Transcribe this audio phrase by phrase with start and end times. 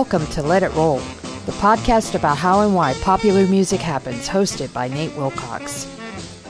[0.00, 0.96] Welcome to Let It Roll,
[1.44, 5.84] the podcast about how and why popular music happens, hosted by Nate Wilcox.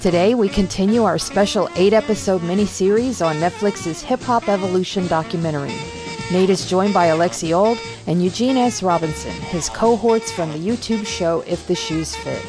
[0.00, 6.01] Today, we continue our special eight episode miniseries on Netflix's Hip Hop Evolution documentary.
[6.30, 8.82] Nate is joined by Alexi Old and Eugene S.
[8.82, 12.42] Robinson, his cohorts from the YouTube show If the Shoes Fit.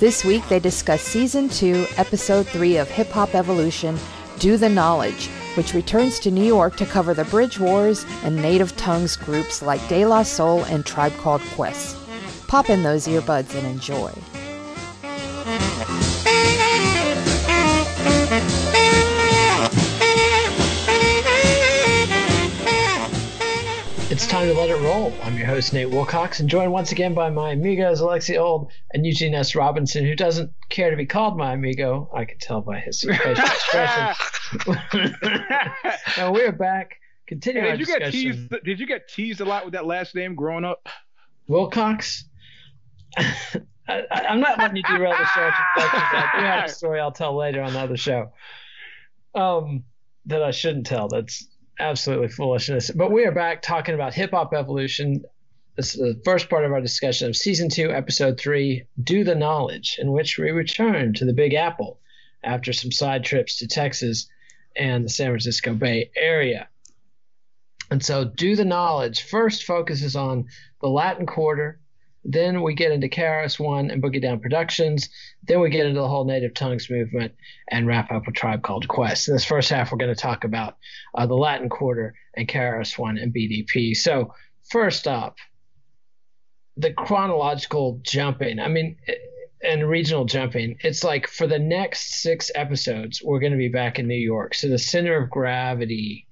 [0.00, 3.98] This week, they discuss Season 2, Episode 3 of Hip Hop Evolution
[4.38, 8.76] Do the Knowledge, which returns to New York to cover the Bridge Wars and native
[8.76, 11.96] tongues groups like De La Soul and Tribe Called Quest.
[12.48, 14.12] Pop in those earbuds and enjoy.
[24.14, 25.12] It's time to let it roll.
[25.24, 29.04] I'm your host, Nate Wilcox, and joined once again by my amigos, Alexi Old and
[29.04, 29.56] Eugene S.
[29.56, 32.08] Robinson, who doesn't care to be called my amigo.
[32.14, 34.14] I can tell by his facial expression.
[36.16, 37.00] and we're back.
[37.26, 38.54] Continuing Hey, did you get teased?
[38.64, 40.88] Did you get teased a lot with that last name growing up?
[41.48, 42.24] Wilcox?
[43.16, 43.56] I,
[43.88, 45.44] I'm not letting you derail the show.
[45.44, 46.02] with your questions.
[46.12, 48.30] I do have a story I'll tell later on the other show
[49.34, 49.82] um,
[50.26, 51.08] that I shouldn't tell.
[51.08, 52.90] That's absolutely foolishness.
[52.90, 55.24] But we are back talking about hip hop evolution.
[55.76, 59.34] This is the first part of our discussion of season two, episode three, Do the
[59.34, 61.98] Knowledge, in which we return to the Big Apple
[62.42, 64.28] after some side trips to Texas
[64.76, 66.68] and the San Francisco Bay Area.
[67.90, 70.46] And so, Do the Knowledge first focuses on
[70.80, 71.80] the Latin Quarter.
[72.24, 75.10] Then we get into KRS One and Boogie Down Productions.
[75.42, 77.34] Then we get into the whole Native Tongues movement
[77.68, 79.28] and wrap up a tribe called Quest.
[79.28, 80.76] In this first half, we're going to talk about
[81.14, 83.96] uh, the Latin Quarter and KRS One and BDP.
[83.96, 84.32] So,
[84.70, 85.36] first up,
[86.76, 88.58] the chronological jumping.
[88.58, 88.96] I mean,
[89.64, 90.76] and regional jumping.
[90.80, 94.54] It's like for the next six episodes, we're going to be back in New York.
[94.54, 96.26] So the center of gravity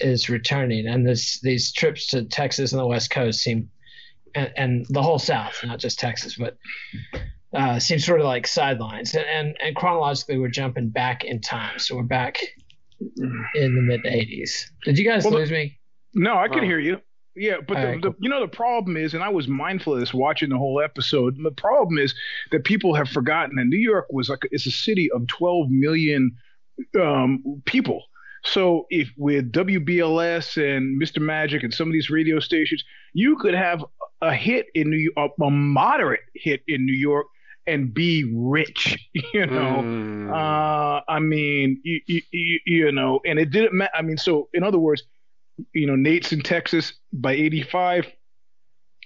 [0.00, 3.70] is returning, and this these trips to Texas and the West Coast seem,
[4.34, 6.56] and, and the whole South, not just Texas, but
[7.54, 9.14] uh, seem sort of like sidelines.
[9.14, 12.38] And, and and chronologically, we're jumping back in time, so we're back
[13.00, 14.50] in the mid '80s.
[14.84, 15.78] Did you guys Well, lose me?
[16.14, 16.64] No, I can Oh.
[16.64, 17.00] hear you.
[17.36, 18.16] Yeah, but the, right, the, cool.
[18.20, 21.36] you know the problem is, and I was mindful of this watching the whole episode.
[21.42, 22.14] The problem is
[22.50, 26.32] that people have forgotten that New York was like it's a city of 12 million
[27.00, 28.04] um, people.
[28.42, 31.20] So if with WBLS and Mr.
[31.20, 33.84] Magic and some of these radio stations, you could have
[34.22, 37.26] a hit in New York, a moderate hit in New York,
[37.66, 38.96] and be rich.
[39.34, 39.80] You know.
[39.82, 40.30] Mm.
[40.30, 43.90] Uh, I mean, you, you, you, know, and it didn't matter.
[43.94, 45.02] I mean, so in other words,
[45.72, 48.06] you know, Nate's in Texas by 85.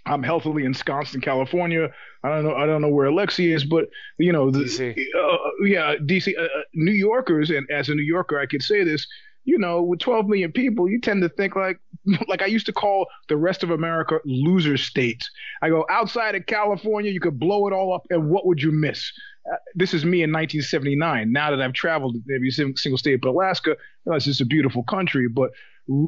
[0.07, 1.91] I'm healthily ensconced in California.
[2.23, 2.55] I don't know.
[2.55, 3.87] I don't know where Alexi is, but
[4.19, 4.91] you know, the, DC.
[4.93, 6.37] Uh, yeah, DC.
[6.39, 9.07] Uh, uh, New Yorkers, and as a New Yorker, I could say this.
[9.45, 11.79] You know, with 12 million people, you tend to think like,
[12.29, 15.31] like I used to call the rest of America loser states.
[15.63, 18.73] I go outside of California, you could blow it all up, and what would you
[18.73, 19.13] miss?
[19.51, 21.31] Uh, this is me in 1979.
[21.31, 25.29] Now that I've traveled every single state but Alaska, realize it's a beautiful country.
[25.29, 25.51] But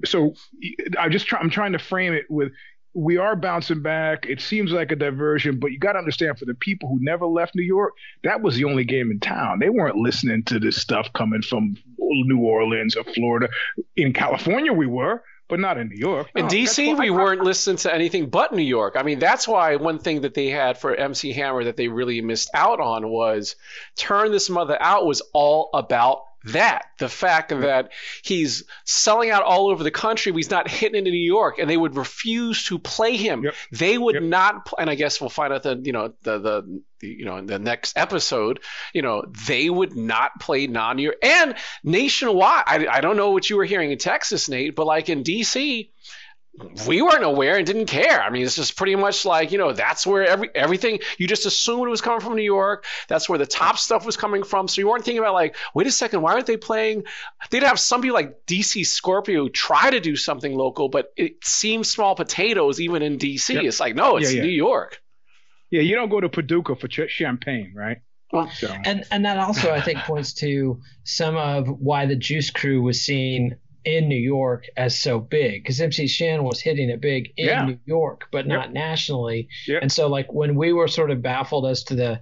[0.06, 0.34] so
[0.98, 2.52] I just try, I'm trying to frame it with
[2.96, 4.24] we are bouncing back.
[4.26, 7.26] It seems like a diversion, but you got to understand for the people who never
[7.26, 7.92] left New York,
[8.24, 9.58] that was the only game in town.
[9.58, 13.48] They weren't listening to this stuff coming from New Orleans or Florida.
[13.96, 16.30] In California, we were, but not in New York.
[16.34, 18.94] In No, that's DC, we weren't listening to anything but New York.
[18.96, 22.22] I mean, that's why one thing that they had for MC Hammer that they really
[22.22, 23.56] missed out on was
[23.96, 26.86] Turn This Mother Out was all about that.
[26.98, 27.90] The fact that
[28.22, 31.76] he's selling out all over the country, he's not hitting into New York, and they
[31.76, 33.44] would refuse to play him.
[33.44, 33.54] Yep.
[33.72, 34.22] They would Yep.
[34.24, 37.36] not, and I guess we'll find out that you know the, the the you know
[37.36, 38.60] in the next episode,
[38.94, 41.54] you know they would not play non-New York and
[41.84, 42.64] nationwide.
[42.66, 45.90] I, I don't know what you were hearing in Texas, Nate, but like in DC,
[46.86, 48.22] we weren't aware and didn't care.
[48.22, 51.46] I mean, it's just pretty much like you know that's where every everything you just
[51.46, 52.84] assumed it was coming from New York.
[53.08, 54.68] That's where the top stuff was coming from.
[54.68, 57.04] So you weren't thinking about like, wait a second, why aren't they playing?
[57.50, 61.90] They'd have some people like DC Scorpio try to do something local, but it seems
[61.90, 63.54] small potatoes even in DC.
[63.54, 63.64] Yep.
[63.64, 64.42] It's like no, it's Yeah, yeah.
[64.42, 65.02] New York.
[65.70, 67.98] Yeah, you don't go to Paducah for ch- champagne, right?
[68.32, 72.50] Well, So, And and that also I think points to some of why the Juice
[72.50, 73.56] Crew was seen
[73.86, 77.64] in New York as so big because MC Shan was hitting it big in Yeah.
[77.66, 78.54] New York, but Yep.
[78.58, 79.48] not nationally.
[79.68, 79.82] Yep.
[79.82, 82.20] And so like when we were sort of baffled as to the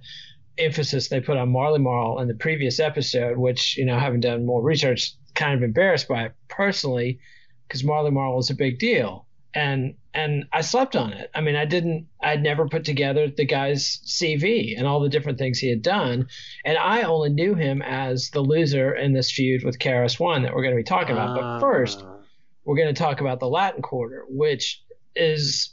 [0.57, 4.45] emphasis they put on Marley Marl in the previous episode, which you know having done
[4.45, 7.19] more research, kind of embarrassed by it personally
[7.67, 9.24] because Marley Marl was a big deal.
[9.55, 11.29] And and I slept on it.
[11.33, 12.07] I mean, I didn't.
[12.21, 16.27] I'd never put together the guy's CV and all the different things he had done,
[16.63, 20.53] and I only knew him as the loser in this feud with KRS One that
[20.53, 21.35] we're going to be talking about.
[21.39, 22.17] But first, Ah.
[22.65, 24.83] we're going to talk about the Latin Quarter, which
[25.15, 25.69] is,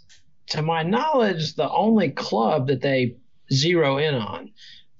[0.50, 3.16] to my knowledge, the only club that they
[3.52, 4.50] zero in on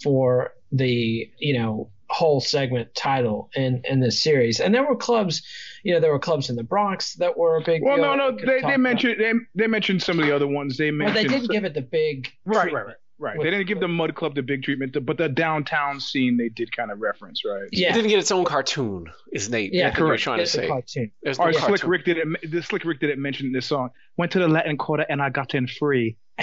[0.02, 4.60] for the you know whole segment title in in this series.
[4.60, 5.42] And there were clubs,
[5.82, 7.82] you know, there were clubs in the Bronx that were a big.
[7.82, 8.80] Well, deal no, no, that they, talk they about.
[8.80, 10.76] mentioned they, they mentioned some of the other ones.
[10.76, 12.28] They Well, mentioned they didn't give it the big.
[12.44, 13.36] right, right, right, right.
[13.38, 16.48] with- They didn't give the Mud Club the big treatment, but the downtown scene they
[16.48, 17.68] did kind of reference, right?
[17.72, 17.90] Yeah.
[17.90, 19.72] It didn't get its own cartoon, is Nate.
[19.72, 20.22] yeah, That's what you're correct.
[20.22, 20.68] trying to It's a say.
[20.68, 21.12] cartoon.
[21.22, 21.90] There's Or no Slick cartoon.
[21.90, 22.50] Rick did it.
[22.50, 23.90] The Slick Rick did it mention in this song.
[24.16, 26.16] Went to the Latin Quarter and I got in free.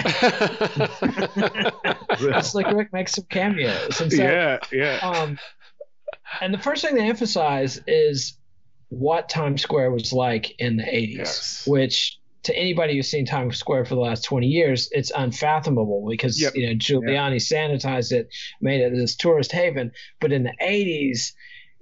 [2.42, 4.98] Slick Rick makes some cameos, and so yeah, yeah.
[5.02, 5.38] um,
[6.40, 8.38] and the first thing they emphasize is
[8.90, 11.64] what Times Square was like in the 80s, Yes.
[11.66, 16.40] which to anybody who's seen Times Square for the last 20 years, it's unfathomable because
[16.40, 16.54] Yep.
[16.54, 18.28] you know Giuliani sanitized it,
[18.60, 19.92] made it this tourist haven.
[20.20, 21.32] But in the 80s,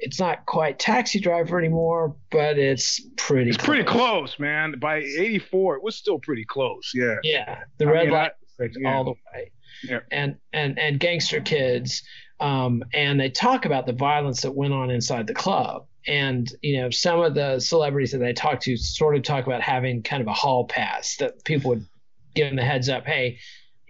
[0.00, 3.50] it's not quite Taxi Driver anymore, but it's pretty.
[3.50, 4.74] It's pretty close, man.
[4.78, 6.92] By '84, it was still pretty close.
[6.94, 7.16] Yeah.
[7.24, 8.94] Yeah, the I red mean, light I- yeah.
[8.96, 9.50] all the way.
[9.82, 10.00] Yeah.
[10.12, 12.02] And and and gangster kids,
[12.40, 15.86] um, and they talk about the violence that went on inside the club.
[16.08, 19.60] And you know, some of the celebrities that I talk to sort of talk about
[19.60, 21.86] having kind of a hall pass that people would
[22.34, 23.38] give them the heads up, hey,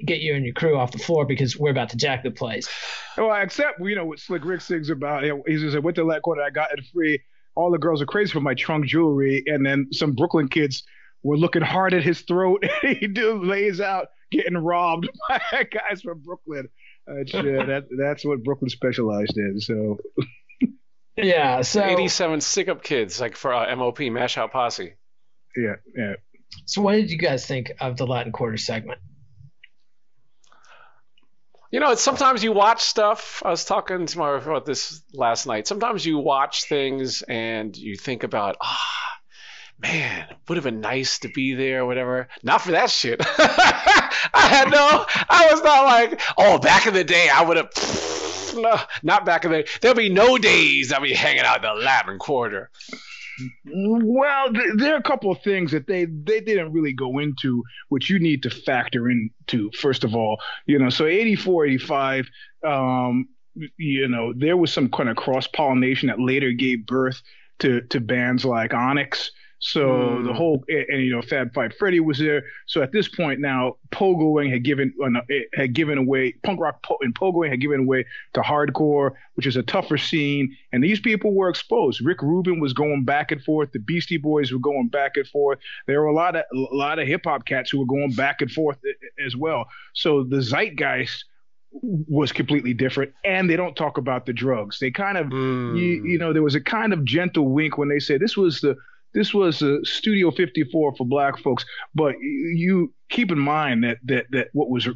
[0.04, 2.68] get you and your crew off the floor because we're about to jack the place.
[3.16, 5.24] Well, except you know what Slick Rick sings about.
[5.46, 7.22] He says, "I went to Latin Quarter, I got it free.
[7.54, 10.82] All the girls are crazy for my trunk jewelry." And then some Brooklyn kids
[11.22, 12.64] were looking hard at his throat.
[12.82, 16.68] he do lays out getting robbed by guys from Brooklyn.
[17.08, 19.60] Uh, that that's what Brooklyn specialized in.
[19.60, 19.98] So
[21.22, 21.62] Yeah.
[21.62, 24.94] So 87 stick up kids, like for uh, MOP, Mash Out Posse.
[25.56, 26.14] yeah, yeah.
[26.64, 29.00] so what did you guys think of the Latin Quarter segment?
[31.70, 33.42] You know, it's sometimes you watch stuff.
[33.44, 35.66] I was talking to my wife about this last night.
[35.66, 38.80] Sometimes you watch things and you think about, ah,
[39.78, 42.28] man, would have been nice to be there, or whatever.
[42.42, 43.20] Not for that shit.
[43.38, 47.70] I had no, I was not like, oh, back in the day, I would have.
[48.58, 49.68] No, not back in the.
[49.80, 52.70] There'll be no days I'll be hanging out in the Latin Quarter.
[53.66, 57.62] Well, th- there are a couple of things that they they didn't really go into,
[57.88, 59.70] which you need to factor into.
[59.72, 62.28] First of all, you know, so 84, 85,
[62.66, 63.28] um,
[63.76, 67.22] you know, there was some kind of cross pollination that later gave birth
[67.60, 69.30] to to bands like Onyx.
[69.60, 70.24] So Mm.
[70.26, 72.44] the whole and, and, you know Fab Five Freddy was there.
[72.66, 75.20] So at this point now, pogoing had given uh,
[75.54, 79.56] had given away punk rock po- and pogoing had given away to hardcore, which is
[79.56, 80.56] a tougher scene.
[80.72, 82.00] And these people were exposed.
[82.00, 83.72] Rick Rubin was going back and forth.
[83.72, 85.58] The Beastie Boys were going back and forth.
[85.88, 88.40] There were a lot of a lot of hip hop cats who were going back
[88.40, 88.78] and forth
[89.26, 89.66] as well.
[89.94, 91.24] So the zeitgeist
[91.72, 93.12] was completely different.
[93.24, 94.78] And they don't talk about the drugs.
[94.78, 95.74] They kind of Hmm.
[95.76, 98.60] you, you know, there was a kind of gentle wink when they said this was
[98.60, 98.76] the
[99.14, 101.64] this was a Studio 54 for black folks.
[101.94, 104.88] But you, keep in mind that that that what was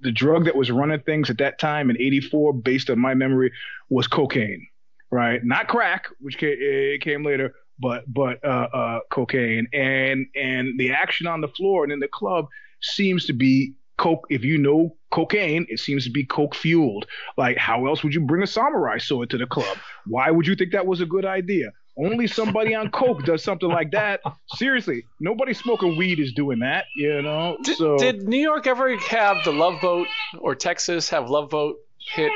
[0.00, 3.52] the drug that was running things at that time in '84, based on my memory,
[3.88, 4.66] was cocaine,
[5.10, 5.40] right?
[5.44, 9.66] Not crack, which it came later, but but uh, uh, cocaine.
[9.72, 12.46] And and the action on the floor and in the club
[12.82, 14.26] seems to be coke.
[14.30, 17.06] If you know cocaine, it seems to be coke fueled.
[17.36, 19.78] Like, how else would you bring a samurai sword to the club?
[20.06, 21.70] Why would you think that was a good idea?
[22.02, 24.20] Only somebody on coke does something like that.
[24.54, 26.86] Seriously, nobody smoking weed is doing that.
[26.96, 27.58] You know.
[27.62, 31.76] Did, so did New York ever have the Love Boat or Texas have Love Boat
[31.98, 32.32] hit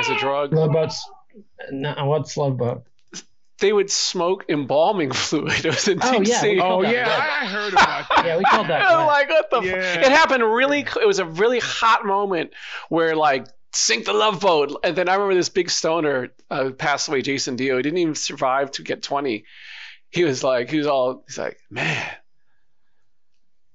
[0.00, 0.52] as a drug?
[0.52, 1.08] Love boats.
[1.70, 2.84] No, what's love boat?
[3.60, 5.64] They would smoke embalming fluid.
[5.64, 7.08] It was in Oh, yeah, oh called that oh, yeah.
[7.08, 8.24] I I heard about that.
[8.24, 8.82] Yeah, we called that.
[8.88, 9.06] I'm wet.
[9.06, 9.58] like, what the?
[9.58, 10.06] F-?
[10.06, 10.80] It happened really.
[10.80, 12.52] It was a really hot moment
[12.88, 17.08] where like sink the love boat, and then I remember this big stoner uh, passed
[17.08, 17.76] away, Jason Dio.
[17.76, 19.44] He didn't even survive to get 20.
[20.10, 22.10] He was like, he was all, he's like, man,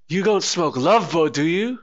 [0.07, 1.79] you don't smoke love boat, do you?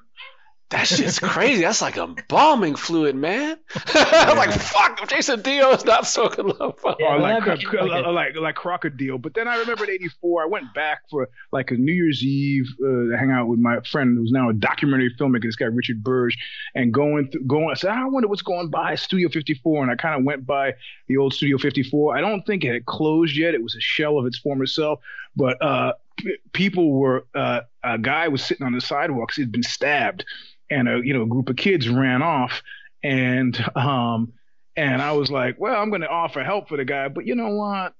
[0.70, 1.62] That shit's crazy.
[1.62, 3.58] That's like embalming fluid, man.
[3.94, 6.78] I was like, fuck, Jason Dio is not smoking love.
[6.84, 9.18] Yeah, or well, like that cro- like a- like, like crocodile.
[9.18, 12.68] But then I remember in '84, I went back for like a New Year's Eve
[12.80, 15.42] uh, to hang out with my friend who's now a documentary filmmaker.
[15.42, 16.38] This guy Richard Burge,
[16.76, 17.70] and going through, going.
[17.70, 20.74] I said, I wonder what's going by Studio 54, and I kind of went by
[21.08, 22.16] the old Studio 54.
[22.16, 23.54] I don't think it had closed yet.
[23.54, 25.00] It was a shell of its former self,
[25.34, 26.09] but uh, p-
[26.52, 27.26] people were.
[27.34, 29.36] Uh, a guy was sitting on the sidewalks.
[29.36, 30.24] He'd been stabbed,
[30.70, 32.62] and a you know a group of kids ran off,
[33.02, 34.32] and um
[34.76, 37.34] and I was like, well, I'm going to offer help for the guy, but you
[37.34, 37.92] know what?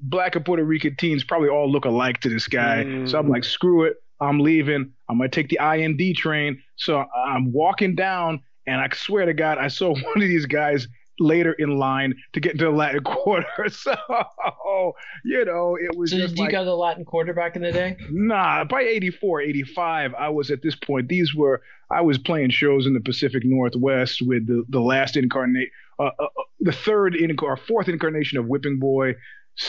[0.00, 2.84] Black and Puerto Rican teens probably all look alike to this guy.
[2.84, 3.08] Mm.
[3.08, 3.96] So I'm like, screw it.
[4.20, 4.92] I'm leaving.
[5.08, 6.60] I'm gonna take the IND train.
[6.76, 10.88] So I'm walking down, and I swear to God, I saw one of these guys
[11.18, 13.46] later in line to get into the Latin Quarter.
[13.70, 13.94] So,
[15.24, 17.56] you know, it was So just did you like, go to the Latin Quarter back
[17.56, 17.96] in the day?
[18.10, 21.08] Nah, by 84, 85, I was at this point.
[21.08, 25.68] These were, I was playing shows in the Pacific Northwest with the, the last incarnate,
[25.98, 29.14] uh, uh, uh, the third inc- or fourth incarnation of Whipping Boy.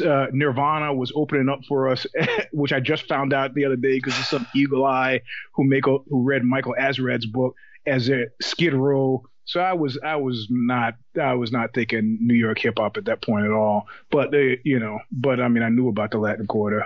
[0.03, 2.07] Uh, Nirvana was opening up for us,
[2.51, 5.21] which I just found out the other day because of some eagle eye
[5.53, 9.23] who make who read Michael Azerrad's book as a Skid Row.
[9.45, 13.05] So I was I was not I was not thinking New York hip hop at
[13.05, 13.87] that point at all.
[14.09, 16.85] But they, you know, but I mean I knew about the Latin Quarter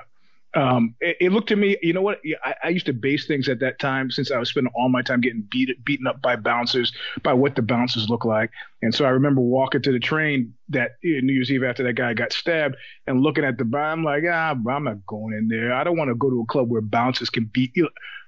[0.55, 2.21] um, it, it, looked to me, you know what?
[2.43, 5.03] I, I, used to base things at that time since I was spending all my
[5.03, 8.49] time getting beat, beaten up by bouncers, by what the bouncers look like.
[8.81, 12.15] And so I remember walking to the train that New Year's Eve after that guy
[12.15, 13.91] got stabbed and looking at the bar.
[13.91, 15.71] I'm like, ah, I'm not going in there.
[15.71, 17.75] I don't want to go to a club where bouncers can beat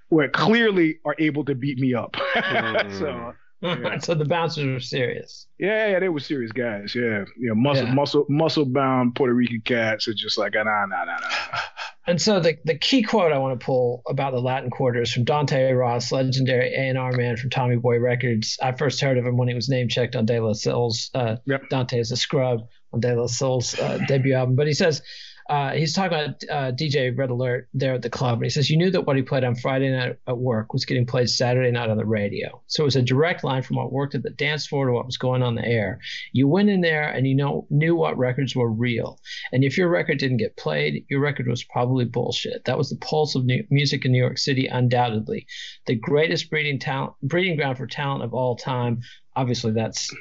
[0.10, 2.16] where clearly are able to beat me up.
[2.42, 3.00] Mm.
[3.00, 3.98] so yeah.
[4.00, 5.48] so the bouncers were serious.
[5.60, 6.96] Yeah, yeah, they were serious guys.
[6.96, 7.94] Yeah, you know, muscle, yeah.
[7.94, 11.60] muscle, muscle bound Puerto Rican cats are just like, nah, nah, nah, nah.
[12.08, 15.14] And so the the key quote I want to pull about the Latin Quarter is
[15.14, 18.58] from Dante Ross, legendary A and R man from Tommy Boy Records.
[18.62, 21.36] I first heard of him when he was name checked on De La Soul's uh,
[21.46, 21.70] yep.
[21.70, 24.56] Dante is a scrub on De La Soul's uh, debut album.
[24.56, 25.04] But he says
[25.52, 28.70] uh, he's talking about uh, DJ Red Alert there at the club, and he says
[28.70, 31.70] you knew that what he played on Friday night at work was getting played Saturday
[31.72, 32.64] night on the radio.
[32.68, 35.06] So it was a direct line from what worked at the dance floor to what
[35.06, 36.00] was going on the air.
[36.32, 39.20] You went in there and you know knew what records were real,
[39.52, 42.64] and if your record didn't get played, your record was probably bullshit.
[42.64, 45.48] That was the pulse of new- music in New York City, undoubtedly,
[45.86, 49.02] the greatest breeding talent, breeding ground for talent of all time.
[49.36, 50.16] Obviously, that's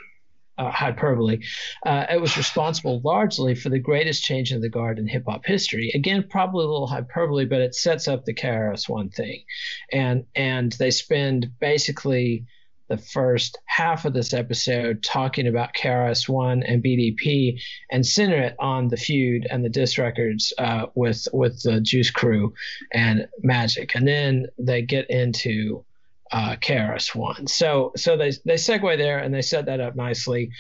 [0.61, 1.41] uh, hyperbole,
[1.87, 5.45] uh, it was responsible largely for the greatest change in the guard in hip hop
[5.45, 5.91] history.
[5.95, 9.45] Again, probably a little hyperbole, but it sets up the KRS One thing,
[9.91, 12.45] and and they spend basically
[12.89, 17.59] the first half of this episode talking about KRS One and BDP
[17.91, 22.11] and center it on the feud and the diss records uh, with with the Juice
[22.11, 22.53] Crew
[22.93, 25.85] and Magic, and then they get into
[26.33, 27.47] uh, KRS One.
[27.47, 30.51] So so they they segue there and they set that up nicely,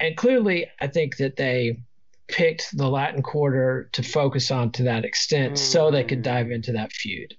[0.00, 1.80] and clearly I think that they
[2.26, 5.58] picked the Latin Quarter to focus on to that extent, mm.
[5.58, 7.34] so they could dive into that feud,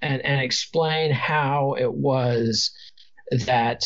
[0.00, 2.72] and and explain how it was
[3.30, 3.84] that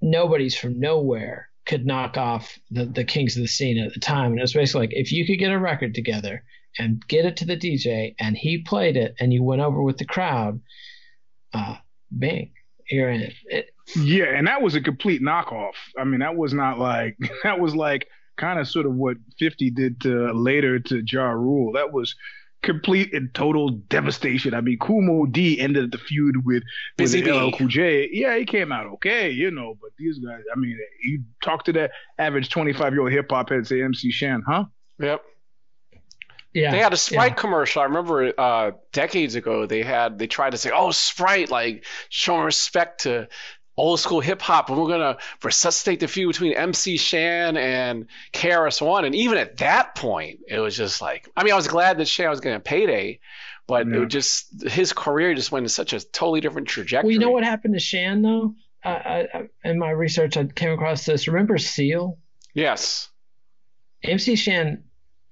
[0.00, 4.32] nobody's from nowhere could knock off the, the kings of the scene at the time.
[4.32, 6.44] And it was basically like if you could get a record together
[6.78, 9.96] and get it to the DJ and he played it and you went over with
[9.96, 10.60] the crowd,
[11.54, 11.76] uh,
[12.18, 12.52] bang,
[12.90, 13.70] you're in it.
[13.96, 15.74] Yeah, and that was a complete knockoff.
[15.98, 19.70] I mean, that was not like that was like kind of sort of what 50
[19.70, 21.72] did to later to Ja Rule.
[21.72, 22.14] That was
[22.64, 24.54] complete and total devastation.
[24.54, 26.62] I mean, Kool Moe Dee ended the feud with,
[26.96, 28.08] Busy with LL Cool J.
[28.10, 31.72] Yeah, he came out okay, you know, but these guys, I mean, you talk to
[31.74, 34.64] that average 25 year old hip hop head, say MC Shan, huh?
[34.98, 35.22] Yep.
[36.54, 37.34] Yeah, they had a Sprite yeah.
[37.34, 37.82] commercial.
[37.82, 42.44] I remember uh, decades ago they had they tried to say, "Oh, Sprite, like showing
[42.44, 43.28] respect to
[43.76, 48.80] old school hip hop, and we're gonna resuscitate the feud between MC Shan and KRS
[48.80, 51.98] One." And even at that point, it was just like, I mean, I was glad
[51.98, 53.18] that Shan was getting a payday,
[53.66, 54.02] but yeah.
[54.02, 57.08] it just his career just went in such a totally different trajectory.
[57.08, 58.54] Well, you know what happened to Shan though?
[58.84, 61.26] I, I, in my research, I came across this.
[61.26, 62.18] Remember Seal?
[62.52, 63.08] Yes.
[64.04, 64.84] MC Shan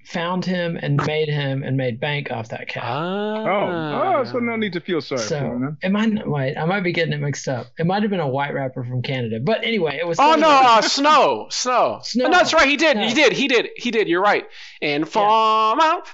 [0.04, 2.82] found him and made him and made bank off that cat.
[2.84, 3.44] Ah.
[3.44, 5.78] Oh, oh, so no need to feel sorry so, for him.
[5.82, 7.66] It might wait, I might be getting it mixed up.
[7.78, 10.18] It might have been a white rapper from Canada, but anyway, it was.
[10.20, 12.24] Oh no, uh, Snow, Snow, Snow.
[12.24, 12.68] no, that's right.
[12.68, 14.08] He did, he did, he did, he did.
[14.08, 14.46] You're right.
[14.80, 16.08] And farm out,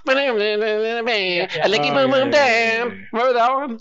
[1.54, 1.68] yeah.
[1.68, 3.06] licky boom boom damn.
[3.12, 3.78] Remember that one?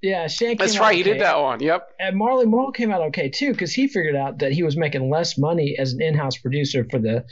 [0.00, 0.56] Yeah, Shan.
[0.58, 0.90] That's right.
[0.90, 0.96] Okay.
[0.98, 1.60] He did that one.
[1.60, 1.88] Yep.
[1.98, 5.10] And Marley Marl came out okay too because he figured out that he was making
[5.10, 7.24] less money as an in-house producer for the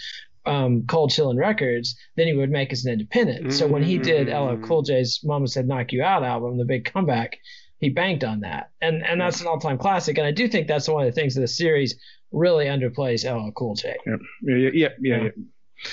[0.46, 3.40] um, Cold Chillin' Records than he would make as an independent.
[3.40, 3.50] Mm-hmm.
[3.50, 6.84] So when he did LL Cool J's "Mama Said Knock You Out" album, the big
[6.84, 7.38] comeback,
[7.78, 10.18] he banked on that, and and that's an all time classic.
[10.18, 11.98] And I do think that's one of the things that the series
[12.32, 13.96] really underplays LL Cool J.
[14.06, 15.22] Yeah, yeah, yeah, yeah.
[15.24, 15.30] yeah.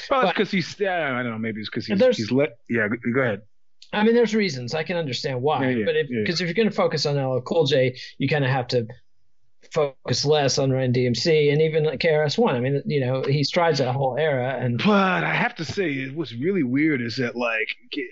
[0.10, 0.82] Well, that's because he's.
[0.82, 1.38] I don't know.
[1.38, 2.58] Maybe it's because he's, he's let.
[2.70, 3.42] Yeah, go ahead.
[3.92, 6.46] I mean, there's reasons I can understand why, yeah, yeah, but because if, yeah.
[6.46, 8.88] if, you're going to focus on LL Cool J, you kind of have to
[9.72, 12.56] focus less on Run DMC and even like KRS One.
[12.56, 14.58] I mean, you know, he strides that whole era.
[14.60, 17.68] And but I have to say, what's really weird is that like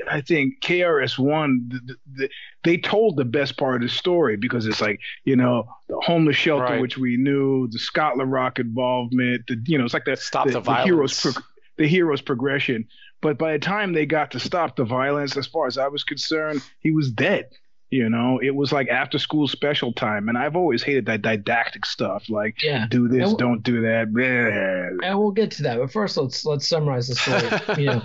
[0.09, 2.29] I think KRS One, the, the,
[2.63, 6.35] they told the best part of the story because it's like you know the homeless
[6.35, 6.81] shelter, right.
[6.81, 10.47] which we knew, the Scott La Rock involvement, the you know, it's like that stop
[10.47, 11.21] the, the, the heroes.
[11.21, 11.43] Pro-
[11.77, 12.85] the hero's progression,
[13.21, 16.03] but by the time they got to stop the violence, as far as I was
[16.03, 17.45] concerned, he was dead
[17.91, 21.85] You know, it was like after school special time, and I've always hated that didactic
[21.85, 22.29] stuff.
[22.29, 22.87] Like, Yeah.
[22.89, 24.07] do this, And- don't do that.
[24.13, 24.97] bleh.
[25.03, 27.81] And we'll get to that, but first let's let's summarize the story.
[27.83, 28.03] you know,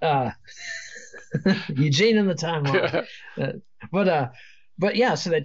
[0.02, 0.30] uh,
[1.76, 3.06] Eugene and the timeline.
[3.90, 4.28] But uh,
[4.78, 5.42] but yeah, so they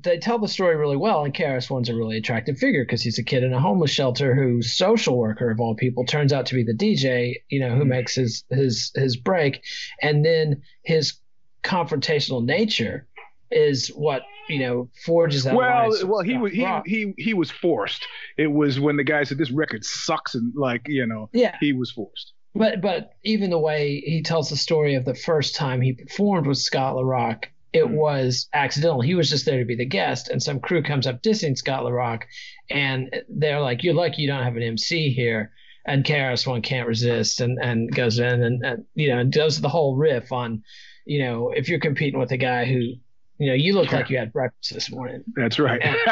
[0.00, 3.18] they tell the story really well, and KRS One's a really attractive figure because he's
[3.18, 6.54] a kid in a homeless shelter whose social worker of all people turns out to
[6.54, 7.88] be the DJ, you know, who Mhm.
[7.88, 9.62] makes his his his break,
[10.00, 11.14] and then his
[11.62, 13.06] confrontational nature
[13.50, 15.54] is what you know forges that.
[15.54, 18.06] well, well, he was he, he he was forced.
[18.38, 21.72] It was when the guy said this record sucks, and like you know, yeah, he
[21.72, 22.32] was forced.
[22.54, 26.46] But but even the way he tells the story of the first time he performed
[26.46, 27.94] with Scott LaRock, it Mhm.
[27.94, 29.00] was accidental.
[29.00, 31.84] He was just there to be the guest, and some crew comes up dissing Scott
[31.84, 32.22] LaRock,
[32.70, 35.52] and they're like, "You're lucky you don't have an MC here."
[35.84, 39.60] And KRS One can't resist, and and goes in and, and you know and does
[39.60, 40.62] the whole riff on,
[41.06, 42.94] you know, if you're competing with a guy who,
[43.38, 45.24] you know, you look like you had breakfast this morning.
[45.34, 45.80] That's right.
[45.82, 45.96] And,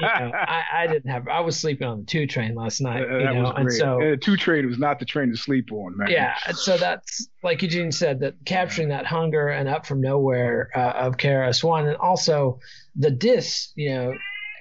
[0.00, 1.26] you know, I, I didn't have.
[1.26, 3.02] I was sleeping on the two train last night.
[3.02, 3.78] Uh, you that know, was and great.
[3.78, 6.08] so Uh, two train was not the train to sleep on, man.
[6.10, 10.70] yeah, and so that's like Eugene said that capturing that hunger and up from nowhere
[10.76, 12.60] uh, of KRS One, and also
[12.94, 14.12] the dis, you know,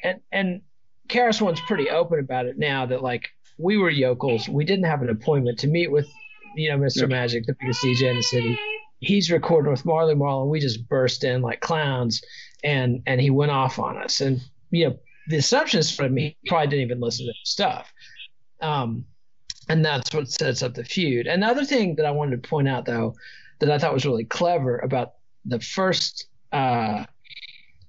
[0.03, 0.61] and and
[1.09, 5.03] KRS One's pretty open about it now that like we were yokels, we didn't have
[5.03, 6.09] an appointment to meet with,
[6.55, 7.01] you know, Mr.
[7.01, 7.09] Yep.
[7.09, 8.57] Magic, the biggest DJ in the city.
[8.99, 12.21] He's recording with Marley Marl, and we just burst in like clowns,
[12.63, 16.37] and and he went off on us, and you know the assumption is from me
[16.41, 17.93] he probably didn't even listen to the stuff.
[18.61, 19.05] Um,
[19.67, 21.27] and that's what sets up the feud.
[21.27, 23.15] Another thing that I wanted to point out, though,
[23.59, 25.13] that I thought was really clever about
[25.45, 27.05] the first uh,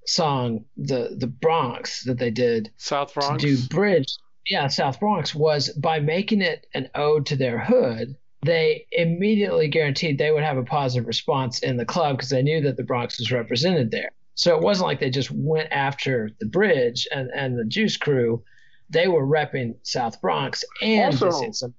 [0.06, 3.42] song, the the Bronx that they did South Bronx.
[3.42, 4.16] to do Bridge,
[4.48, 8.16] yeah, South Bronx, was by making it an ode to their hood.
[8.46, 12.60] They immediately guaranteed they would have a positive response in the club because they knew
[12.62, 14.10] that the Bronx was represented there.
[14.34, 18.42] So it wasn't like they just went after the bridge and, and the Juice Crew.
[18.90, 21.74] They were repping South Bronx and Also- some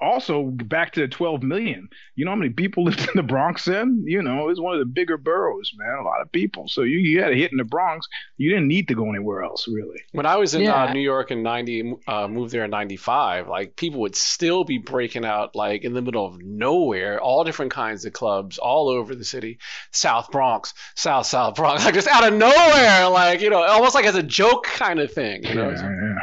[0.00, 1.88] Also, back to the 12 million.
[2.14, 4.04] You know how many people lived in the Bronx then?
[4.06, 5.98] You know, it was one of the bigger boroughs, man.
[6.00, 6.68] A lot of people.
[6.68, 8.06] So you, you had a hit in the Bronx.
[8.36, 10.00] You didn't need to go anywhere else, really.
[10.12, 10.84] When I was in Yeah.
[10.84, 13.48] uh, New York in '90, uh, moved there in '95.
[13.48, 17.72] Like people would still be breaking out like in the middle of nowhere, all different
[17.72, 19.58] kinds of clubs all over the city.
[19.92, 24.06] South Bronx, South South Bronx, like just out of nowhere, like you know, almost like
[24.06, 25.42] as a joke kind of thing.
[25.44, 26.18] You know, Yeah, yeah.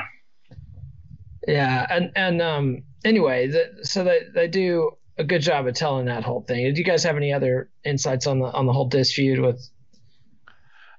[1.47, 6.05] Yeah, and and um anyway, the, so they they do a good job of telling
[6.05, 6.65] that whole thing.
[6.65, 9.67] Did you guys have any other insights on the on the whole feud with?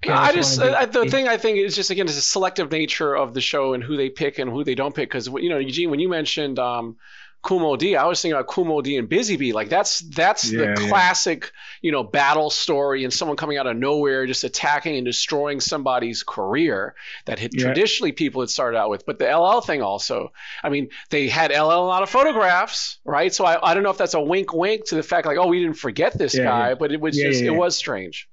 [0.06, 3.14] No, I just I, the thing I think is just again is the selective nature
[3.14, 5.10] of the show and who they pick and who they don't pick.
[5.10, 6.96] Because you know, Eugene, when you mentioned um,
[7.42, 9.52] Kool Moe Dee, I was thinking about Kool Moe Dee and Busy Bee.
[9.52, 10.90] Like that's that's Yeah, the yeah.
[10.90, 15.60] classic you know battle story and someone coming out of nowhere just attacking and destroying
[15.60, 16.94] somebody's career
[17.26, 17.56] that had Yeah.
[17.56, 19.06] traditionally people had started out with.
[19.06, 23.32] But the LL thing also, I mean, they had LL a lot of photographs, right?
[23.32, 25.46] So I, I don't know if that's a wink wink to the fact like oh
[25.46, 26.74] we didn't forget this Yeah, guy, yeah.
[26.74, 28.28] but it was Yeah, just yeah, it was strange.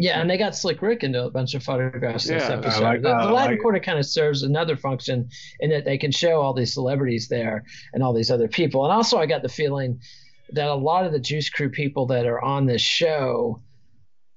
[0.00, 2.82] Yeah, and they got Slick Rick into a bunch of photographs in this episode.
[2.82, 3.60] like- the, I the Latin like.
[3.60, 5.28] Quarter kind of serves another function
[5.60, 8.84] in that they can show all these celebrities there and all these other people.
[8.84, 10.00] And also, I got the feeling
[10.52, 13.60] that a lot of the Juice Crew people that are on this show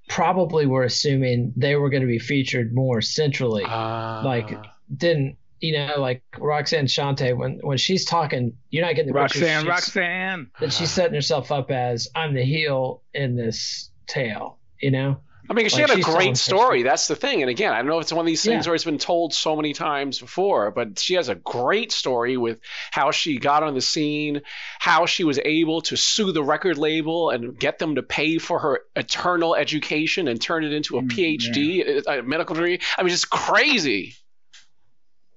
[0.09, 3.63] probably were assuming they were going to be featured more centrally.
[3.63, 4.49] Uh, Like,
[4.97, 9.61] didn't you know, like Roxanne Shante when when she's talking, you're not getting the Roxanne,
[9.61, 10.49] she's- Roxanne.
[10.59, 14.57] that she's setting herself up as I'm the heel in this tale.
[14.81, 15.17] You know.
[15.51, 16.83] I mean, she Like, had a great story.
[16.83, 17.41] That's the thing.
[17.41, 18.69] And again, I don't know if it's one of these things Yeah.
[18.69, 22.59] where it's been told so many times before, but she has a great story with
[22.89, 24.43] how she got on the scene,
[24.79, 28.59] how she was able to sue the record label and get them to pay for
[28.59, 32.79] her eternal education and turn it into a Mm, PhD, a medical degree.
[32.97, 34.15] I mean, it's crazy.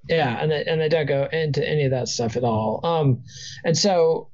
[0.08, 2.86] Yeah, and they, and they don't go into any of that stuff at all.
[2.86, 3.24] Um,
[3.64, 4.28] and so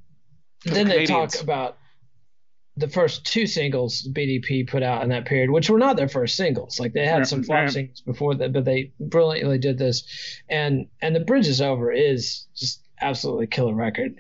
[0.65, 1.79] then they talk about
[2.81, 6.35] the first two singles BDP put out in that period, which were not their first
[6.37, 6.81] singles.
[6.81, 10.03] Like they had some flop singles before that, but they brilliantly did this.
[10.49, 14.15] And and the Bridge is Over is just absolutely killer record.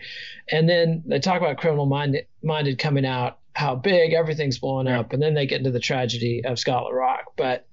[0.50, 5.00] And then they talk about Criminal Minded, Minded coming out, how big everything's blowing Yeah.
[5.00, 7.32] up, and then they get into the tragedy of Scott La Rock.
[7.36, 7.66] But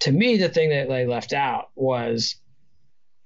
[0.00, 2.36] to me, the thing that they left out was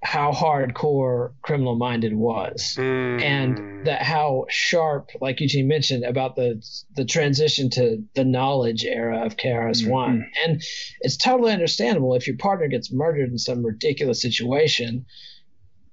[0.01, 3.21] how hardcore Criminal Minded was Mm.
[3.21, 6.61] and that how sharp, like Eugene mentioned, about the
[6.95, 10.61] the transition to the knowledge era of KRS One, and
[11.01, 15.05] it's totally understandable if your partner gets murdered in some ridiculous situation.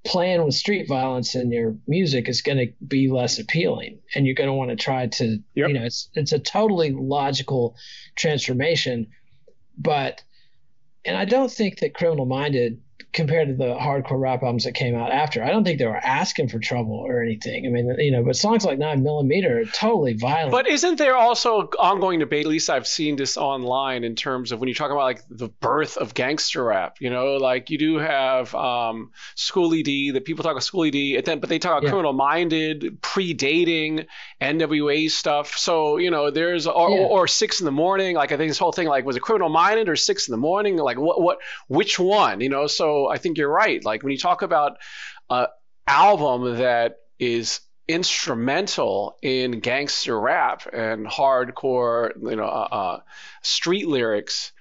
[0.05, 4.37] Playing with street violence in your music is going to be less appealing, and you're
[4.37, 5.69] going to want to try to, Yep.
[5.69, 7.75] you know, it's it's a totally logical
[8.15, 9.09] transformation.
[9.77, 10.23] but
[11.05, 12.81] and I don't think that Criminal Minded
[13.17, 15.43] compared to the hardcore rap albums that came out after.
[15.43, 17.67] I don't think they were asking for trouble or anything.
[17.67, 20.53] I mean, you know, but songs like Nine Millimeter are totally violent.
[20.53, 22.45] But isn't there also ongoing debate?
[22.45, 25.49] At least I've seen this online in terms of when you talk about like the
[25.49, 26.99] birth of gangster rap.
[27.01, 30.11] You know, like you do have um, Schooly D.
[30.11, 31.91] That people talk about Schooly D, then but they talk about yeah.
[31.91, 34.07] Criminal Minded, predating
[34.43, 35.57] NWA stuff.
[35.57, 36.97] So you know, there's or, yeah.
[36.97, 38.15] or, or Six in the Morning.
[38.15, 40.39] Like I think this whole thing like was it Criminal Minded or Six in the
[40.39, 40.77] Morning?
[40.77, 42.43] Like what what which one?
[42.43, 43.85] You know, so I think you're right.
[43.85, 44.77] Like when you talk about
[45.31, 45.47] an
[45.87, 53.01] album that is instrumental in gangster rap and hardcore, you know, uh, uh,
[53.43, 54.53] street lyrics,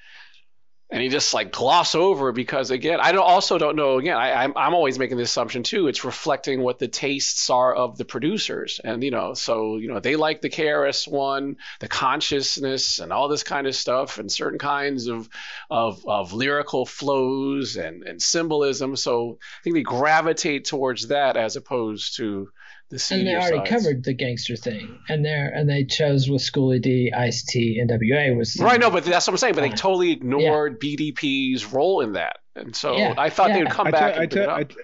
[0.96, 4.46] and he just like gloss over because again i don't, also don't know again I,
[4.46, 8.06] I'm, I'm always making the assumption too it's reflecting what the tastes are of the
[8.06, 8.80] producers.
[8.82, 13.28] And you know so you know they like the krs one the consciousness and all
[13.28, 15.28] this kind of stuff and certain kinds of
[15.70, 18.96] of, of lyrical flows and and symbolism.
[18.96, 22.50] So i think they gravitate towards that as opposed to
[22.90, 23.70] the and they already sides.
[23.70, 27.90] covered the gangster thing, and there and they chose with Schooly D, Ice T, and
[27.90, 28.80] NWA was right.
[28.80, 29.56] No, but that's what I'm saying.
[29.56, 30.96] But they totally ignored yeah.
[30.96, 33.16] BDP's role in that, and so yeah.
[33.18, 33.56] I thought yeah.
[33.56, 34.14] they would come I back.
[34.14, 34.76] Tell, I, tell, I, t-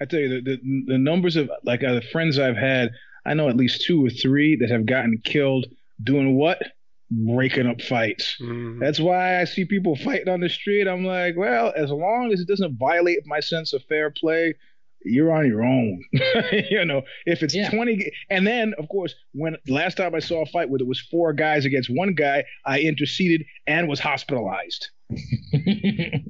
[0.00, 2.90] I tell you the, the, the numbers of like uh, the friends I've had.
[3.26, 5.66] I know at least two or three that have gotten killed
[6.02, 6.62] doing what
[7.10, 8.36] breaking up fights.
[8.40, 8.80] Mm-hmm.
[8.80, 10.86] That's why I see people fighting on the street.
[10.86, 14.54] I'm like, well, as long as it doesn't violate my sense of fair play,
[15.04, 16.02] you're on your own.
[16.70, 17.70] you know, if it's yeah.
[17.70, 21.00] 20 and then of course, when last time I saw a fight where it was
[21.00, 24.88] four guys against one guy, I interceded and was hospitalized.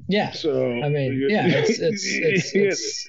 [0.08, 0.32] yeah.
[0.32, 3.08] So I mean, yeah, it's it's it's, it's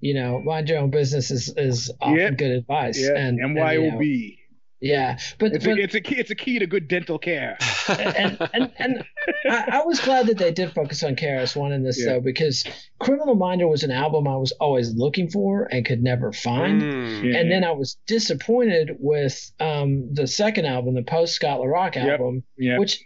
[0.00, 2.38] you know, mind your own business is is often yep.
[2.38, 3.00] good advice.
[3.00, 3.16] Yeah.
[3.16, 4.00] And MYOB.
[4.00, 4.47] And, you know,
[4.80, 6.16] yeah, but it's, but, a, it's a key.
[6.16, 7.58] It's a key to good dental care.
[7.88, 9.04] and and, and
[9.50, 12.12] I, I, was glad that they did focus on KRS One in this yeah.
[12.12, 12.64] though, because
[13.00, 16.80] Criminal Minded was an album I was always looking for and could never find.
[16.80, 17.40] Mm, yeah.
[17.40, 21.96] And then I was disappointed with um, the second album, the post Scott La Rock
[21.96, 22.72] album, yep.
[22.72, 22.78] Yep.
[22.78, 23.04] which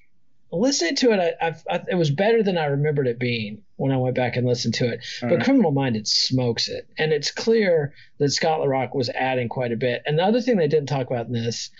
[0.52, 3.96] listening to it, I, I, it was better than I remembered it being when I
[3.96, 5.04] went back and listened to it.
[5.22, 5.44] All but right.
[5.44, 9.76] Criminal Minded smokes it, and it's clear that Scott La Rock was adding quite a
[9.76, 10.02] bit.
[10.06, 11.70] And the other thing they didn't talk about in this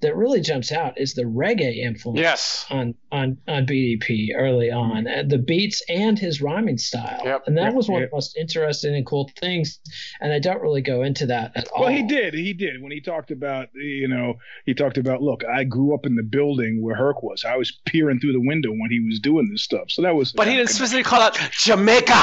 [0.00, 2.66] that really jumps out is the reggae influence yes.
[2.70, 7.20] on on on BDP early on, and the beats and his rhyming style.
[7.24, 7.44] Yep.
[7.46, 7.74] And that yep.
[7.74, 8.06] was one yep.
[8.06, 9.78] of the most interesting and cool things.
[10.20, 11.82] And I don't really go into that at all.
[11.82, 12.34] Well, he did.
[12.34, 14.34] He did when he talked about you know
[14.64, 17.44] he talked about look, I grew up in the building where Herc was.
[17.44, 19.90] I was peering through the window when he was doing this stuff.
[19.90, 20.32] So that was.
[20.32, 22.20] But he didn't specifically call out Jamaica.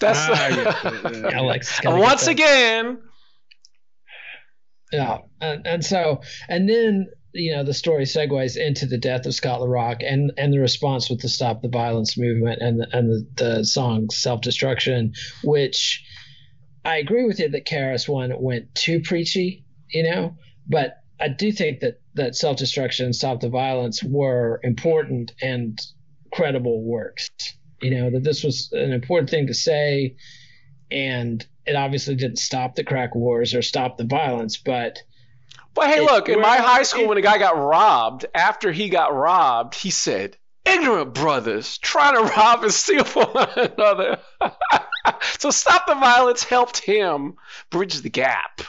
[0.00, 1.80] That's ah, yeah, yeah, yeah.
[1.90, 2.98] and once again
[4.92, 9.34] yeah, and, and so and then you know the story segues into the death of
[9.34, 12.88] Scott La Rock and and the response with the Stop the Violence movement and the,
[12.96, 16.04] and the, the song Self Destruction, which
[16.84, 21.52] I agree with you that KRS One went too preachy, you know, but I do
[21.52, 25.80] think that that Self Destruction and Stop the Violence were important and
[26.32, 27.30] credible works.
[27.80, 30.16] You know that this was an important thing to say,
[30.90, 34.98] and it obviously didn't stop the crack wars or stop the violence, but.
[35.72, 38.72] But hey, it, look, in my high school, it, when a guy got robbed, after
[38.72, 44.18] he got robbed, he said, ignorant brothers trying to rob and steal from one another.
[45.38, 47.34] so stop the violence helped him
[47.70, 48.62] bridge the gap.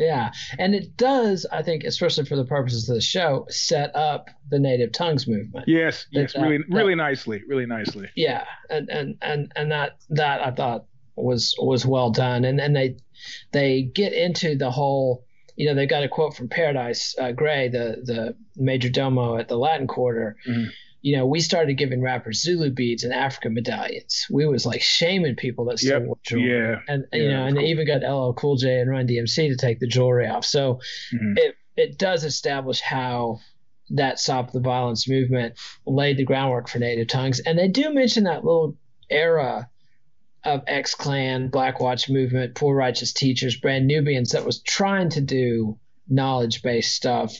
[0.00, 4.30] Yeah, and it does, I think, especially for the purposes of the show, set up
[4.50, 5.68] the native tongues movement.
[5.68, 8.08] Yes, yes, that, really, that, really nicely, really nicely.
[8.16, 12.74] Yeah, and and and and that that I thought was was well done, and and
[12.74, 12.96] they
[13.52, 15.24] they get into the whole.
[15.54, 19.48] You know, they got a quote from Paradise uh, Gray, the the major domo at
[19.48, 20.36] the Latin Quarter.
[20.48, 20.70] Mm-hmm.
[21.02, 24.26] You know, we started giving rappers Zulu beads and African medallions.
[24.30, 26.22] We was like shaming people that stole yep.
[26.22, 26.50] jewelry.
[26.50, 26.76] Yeah.
[26.88, 27.62] And yeah, you know, and cool.
[27.64, 30.44] they even got LL Cool J and Run DMC to take the jewelry off.
[30.44, 30.80] So
[31.12, 31.34] mm-hmm.
[31.36, 33.40] it it does establish how
[33.90, 35.54] that Stop the Violence movement
[35.86, 37.40] laid the groundwork for native tongues.
[37.40, 38.76] And they do mention that little
[39.10, 39.68] era
[40.44, 45.20] of X Clan, Black Watch Movement, Poor Righteous Teachers, Brand Nubians that was trying to
[45.20, 45.78] do
[46.08, 47.34] knowledge based stuff,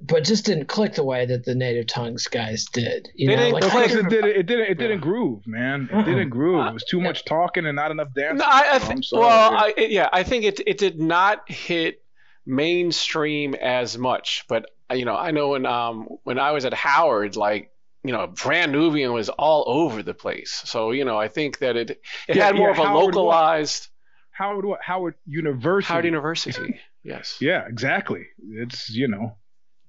[0.00, 3.08] but just didn't click the way that the native tongues guys did.
[3.14, 3.90] You they know, didn't like, click.
[3.90, 4.70] It, did, it didn't.
[4.70, 5.88] It didn't groove, man.
[5.90, 6.04] It uh-uh.
[6.04, 6.66] didn't groove.
[6.66, 8.38] It was too much talking and not enough dancing.
[8.38, 12.02] No, I, I th- well, I, yeah, I think it it did not hit
[12.46, 17.36] mainstream as much, but you know, I know when um when I was at Howard,
[17.36, 17.70] like
[18.04, 20.62] you know, Brand Nubian was all over the place.
[20.64, 23.14] So, you know, I think that it it yeah, had more yeah, of a Howard
[23.14, 24.44] localized what?
[24.46, 24.80] Howard what?
[24.82, 25.92] Howard University.
[25.92, 26.80] Howard University.
[27.02, 27.38] yes.
[27.40, 28.26] Yeah, exactly.
[28.52, 29.36] It's, you know.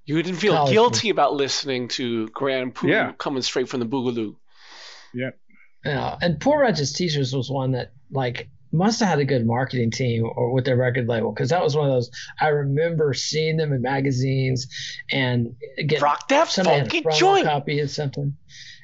[0.06, 3.12] You didn't feel College guilty about listening to Grand Puba Yeah.
[3.20, 4.36] coming straight from the Boogaloo.
[5.14, 5.30] Yeah,
[5.86, 6.18] Yeah.
[6.20, 10.24] and Poor Righteous Teachers was one that like must have had a good marketing team
[10.36, 13.74] or with their record label because that was one of those I remember seeing them
[13.74, 14.68] in magazines
[15.12, 15.56] and
[15.88, 17.46] get Rock that somebody had a funky promo joint.
[17.46, 18.36] copy of something,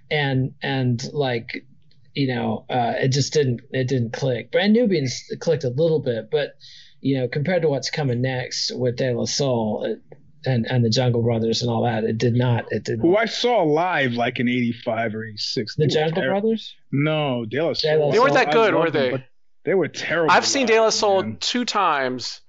[0.10, 1.65] and and like
[2.13, 4.52] you know uh, it just didn't it didn't click.
[4.52, 6.56] Brand Nubians clicked a little bit, but
[7.02, 9.86] you know compared to what's coming next with De La Soul.
[9.86, 10.17] It,
[10.48, 12.65] and, and the Jungle Brothers and all that, it did not.
[12.69, 13.00] It did.
[13.00, 13.21] Who Not.
[13.21, 15.76] I saw live like in '85 or '86.
[15.76, 16.76] The Jungle Brothers.
[16.91, 17.91] No, De La Soul.
[17.91, 19.10] De La They weren't that good, were they?
[19.10, 19.24] but
[19.65, 20.32] They were terrible.
[20.32, 21.38] I've seen De La Soul man.
[21.39, 22.41] two times,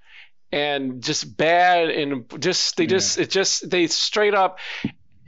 [0.53, 2.89] and just bad and just they Yeah.
[2.91, 4.59] just it just they straight up.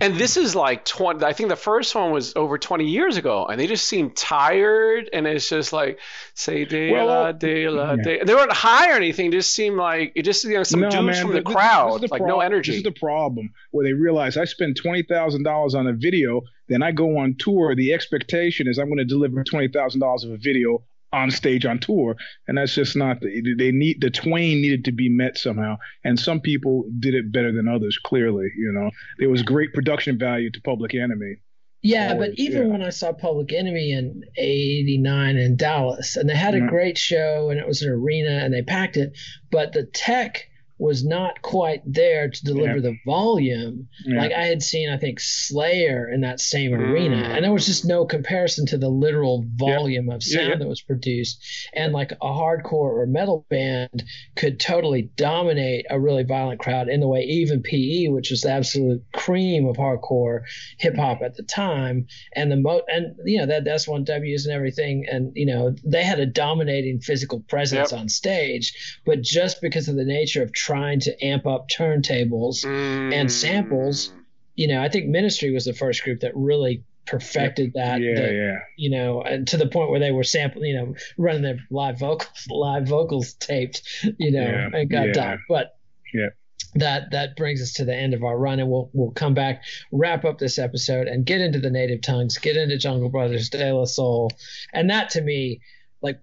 [0.01, 1.25] And this is like twenty.
[1.25, 5.11] I think the first one was over twenty years ago, and they just seem tired.
[5.13, 5.99] And it's just like
[6.35, 8.03] say de Well, la de la yeah.
[8.19, 8.25] de.
[8.25, 9.33] They weren't high or anything.
[9.33, 11.57] Just seemed like it just you know some No, dudes man, from the th- th-
[11.57, 14.77] crowd, this the like prob- no This is the problem where they realize I spend
[14.77, 17.75] twenty thousand dollars on a video, then I go on tour.
[17.75, 21.65] The expectation is I'm going to deliver twenty thousand dollars of a video on stage
[21.65, 22.17] on tour,
[22.47, 23.21] and that's just not.
[23.21, 27.33] The, they need the twain needed to be met somehow, and some people did it
[27.33, 27.99] better than others.
[28.05, 31.37] Clearly, you know, there was great production value to Public Enemy.
[31.81, 32.69] Yeah, Always, but even yeah.
[32.73, 36.69] when I saw Public Enemy in '89 in Dallas, and they had a Mhm.
[36.69, 39.17] great show, and it was an arena, and they packed it,
[39.51, 40.48] but the tech
[40.79, 42.81] was not quite there to deliver Yeah.
[42.83, 43.89] the volume.
[44.07, 44.19] Yeah.
[44.21, 47.35] Like I had seen, I think Slayer in that same arena, Mm.
[47.37, 50.57] and there was just no comparison to the literal volume of sound yeah.
[50.57, 51.43] that was produced.
[51.75, 54.05] And like a hardcore or metal band
[54.37, 58.51] could totally dominate a really violent crowd in the way even PE, which was the
[58.51, 60.43] absolute cream of hardcore
[60.79, 64.47] hip hop at the time, and the mo and you know that that's one W's
[64.47, 69.61] and everything, and you know they had a dominating physical presence on stage, but just
[69.61, 74.13] because of the nature of trying to amp up turntables and samples, Mm.
[74.57, 78.03] you know, I think Ministry was the first group that really perfected that.
[78.03, 78.59] yeah, yeah.
[78.77, 81.99] You know, and to the point where they were sampling, you know, running their live
[81.99, 83.83] vocals, live vocals taped,
[84.19, 85.13] you know, Yeah, and got yeah.
[85.13, 85.39] done.
[85.49, 85.77] But
[86.13, 86.29] Yeah.
[86.75, 89.63] that that brings us to the end of our run, and we'll we'll come back,
[89.91, 93.73] wrap up this episode, and get into the native tongues, get into Jungle Brothers, De
[93.73, 94.31] La Soul,
[94.75, 95.61] and that to me,
[96.03, 96.21] like,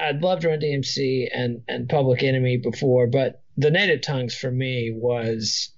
[0.00, 4.92] I'd loved Run DMC and and Public Enemy before, but the native tongues for me
[4.94, 5.70] was.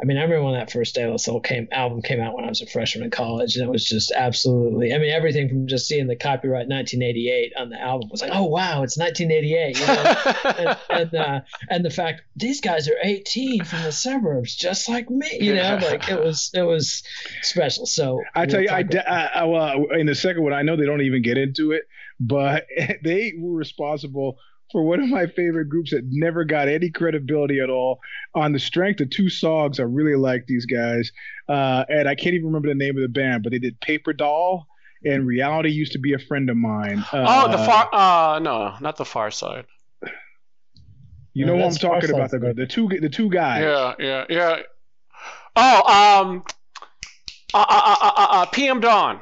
[0.00, 2.62] I mean, I remember when that first Soul came album came out when I was
[2.62, 4.94] a freshman in college, and it was just absolutely.
[4.94, 8.44] I mean, everything from just seeing the copyright 1988 on the album was like, oh
[8.44, 9.80] wow, it's 1988.
[9.80, 10.76] You know?
[10.88, 15.10] and and, uh, and the fact these guys are 18 from the suburbs, just like
[15.10, 15.36] me.
[15.40, 17.02] You know, like it was it was
[17.42, 17.84] special.
[17.84, 20.86] So I tell you, I, I, I well, in the second one, I know they
[20.86, 21.88] don't even get into it,
[22.20, 22.68] but
[23.02, 24.38] they were responsible
[24.72, 28.00] for one of my favorite groups that never got any credibility at all.
[28.34, 31.10] On the strength of two songs, I really like these guys,
[31.48, 34.12] uh, and I can't even remember the name of the band, but they did Paper
[34.12, 34.66] Doll.
[35.04, 37.04] And reality used to be a friend of mine.
[37.12, 37.88] oh, the Uh, far.
[38.34, 39.64] Uh, no, not the far side.
[41.34, 42.30] You No, know what I'm talking about?
[42.30, 43.62] Side's The, the two, the two guys.
[43.62, 44.56] Yeah, yeah, yeah.
[45.54, 46.42] Oh, um,
[47.54, 49.20] uh, uh, uh, uh, uh, PM Dawn,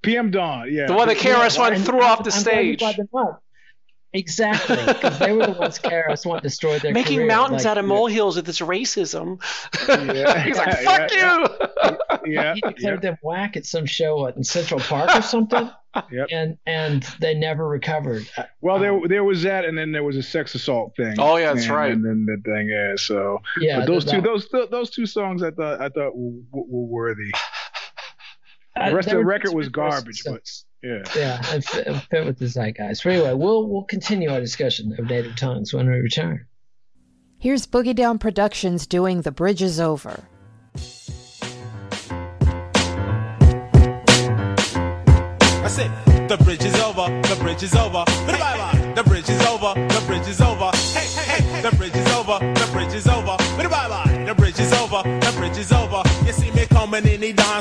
[0.00, 0.68] PM Dawn.
[0.72, 2.76] Yeah, the one that Yeah, KRS One and threw I'm- off the I'm glad you
[2.76, 3.42] stage, brought them up.
[4.16, 7.26] Exactly, because they were the ones KRS One destroyed their making career.
[7.28, 9.40] mountains like, out of molehills with this racism.
[9.88, 10.42] Yeah.
[10.44, 11.38] He's like, Yeah, "Fuck yeah,
[12.24, 12.70] you!" yeah, he yeah.
[12.70, 15.70] declared them whack at some show what, in Central Park or something,
[16.10, 16.28] Yep.
[16.32, 18.26] and and they never recovered.
[18.36, 21.16] Uh, Well, Um, there there was that, and then there was a sex assault thing.
[21.18, 21.92] Oh, yeah, that's and, right.
[21.92, 22.94] And then the thing, yeah.
[22.96, 26.40] So, Yeah, but those two, those th- those two songs, I thought I thought were,
[26.52, 27.30] were worthy.
[28.76, 30.64] uh, The rest they of the record was garbage, but songs.
[30.82, 31.02] Yeah.
[31.16, 33.04] yeah, it fit, it fit with the zeitgeist.
[33.04, 36.46] But anyway, we'll we'll continue our discussion of native tongues when we return.
[37.38, 40.24] Here's Boogie Down Productions doing The Bridge is Over.
[45.66, 45.90] I said,
[46.28, 48.04] the bridge is over, the bridge is over.
[48.26, 48.92] Bye bye.
[48.94, 50.65] The bridge is over, the bridge is over.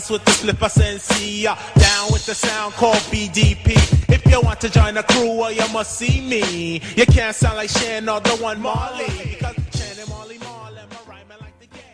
[0.08, 1.48] He with the slipper sensei.
[1.48, 3.76] Uh, down with the sound called BDP.
[4.10, 6.82] If you want to join the crew, well, you must see me.
[6.96, 9.38] You can't sound like Shan or the one Marley.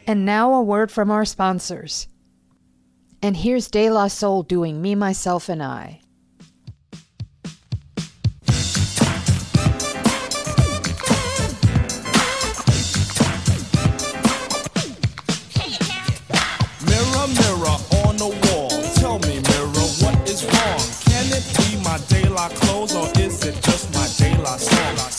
[0.07, 2.07] And now a word from our sponsors.
[3.21, 6.00] And here's De La Soul doing Me, Myself, and I.
[22.81, 24.71] goals or is it just my day lost?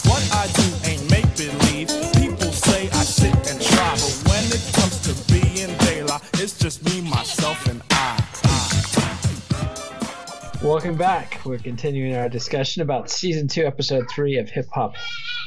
[0.08, 1.88] What I do ain't make believe.
[2.14, 6.84] People say I sit and try, but when it comes to being daylight, it's just
[6.84, 8.18] me, myself, and I.
[10.60, 11.40] Welcome back.
[11.44, 14.96] We're continuing our discussion about season two, episode three of Hip Hop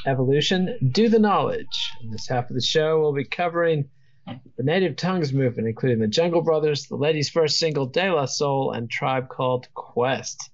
[0.06, 0.78] Evolution.
[0.92, 1.92] Do the knowledge.
[2.02, 3.90] In this half of the show, we'll be covering
[4.26, 8.72] the Native Tongues movement, including the Jungle Brothers, the Ladies' first single, De La Soul,
[8.72, 10.50] and Tribe Called Quest.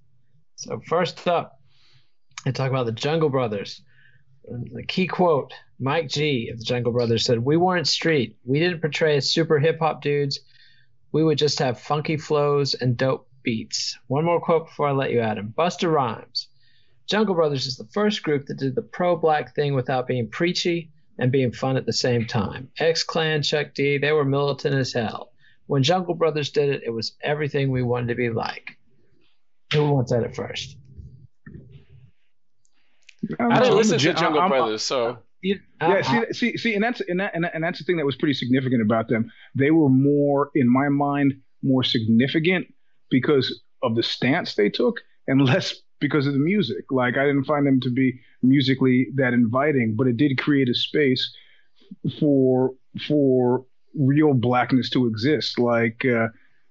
[0.62, 1.60] So, first up,
[2.46, 3.82] I talk about the Jungle Brothers.
[4.44, 8.38] The key quote Mike G of the Jungle Brothers said, We weren't street.
[8.46, 10.40] We didn't portray as super hip hop dudes.
[11.12, 13.98] We would just have funky flows and dope beats.
[14.06, 15.52] One more quote before I let you at him.
[15.58, 16.50] Busta Rhymes.
[17.08, 20.92] Jungle Brothers is the first group that did the pro black thing without being preachy
[21.18, 22.70] and being fun at the same time.
[22.78, 25.32] X Clan, Chuck D, they were militant as hell.
[25.66, 28.78] When Jungle Brothers did it, it was everything we wanted to be like.
[29.74, 30.78] Who wants that at first?
[33.40, 36.84] I didn't listen to legit- Jungle I'm- Brothers, so Yeah, uh, see, see, see, and
[36.84, 39.32] that's and that, and that and that's the thing that was pretty significant about them.
[39.56, 42.68] They were more, in my mind, more significant
[43.10, 46.86] because of the stance they took, and less because of the music.
[46.92, 50.76] Like I didn't find them to be musically that inviting, but it did create a
[50.76, 51.32] space
[52.20, 52.72] for
[53.08, 55.58] for real blackness to exist.
[55.58, 56.28] Like uh,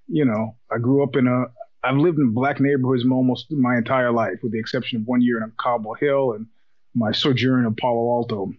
[0.07, 1.45] you know, I grew up in a
[1.83, 5.43] I've lived in black neighborhoods almost my entire life, with the exception of one year
[5.43, 6.45] in Cobble Hill and
[6.93, 8.53] my sojourn in Palo Alto.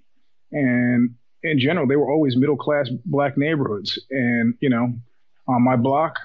[0.50, 3.98] And in general, they were always middle class black neighborhoods.
[4.10, 4.94] And, you know,
[5.46, 6.18] on my block,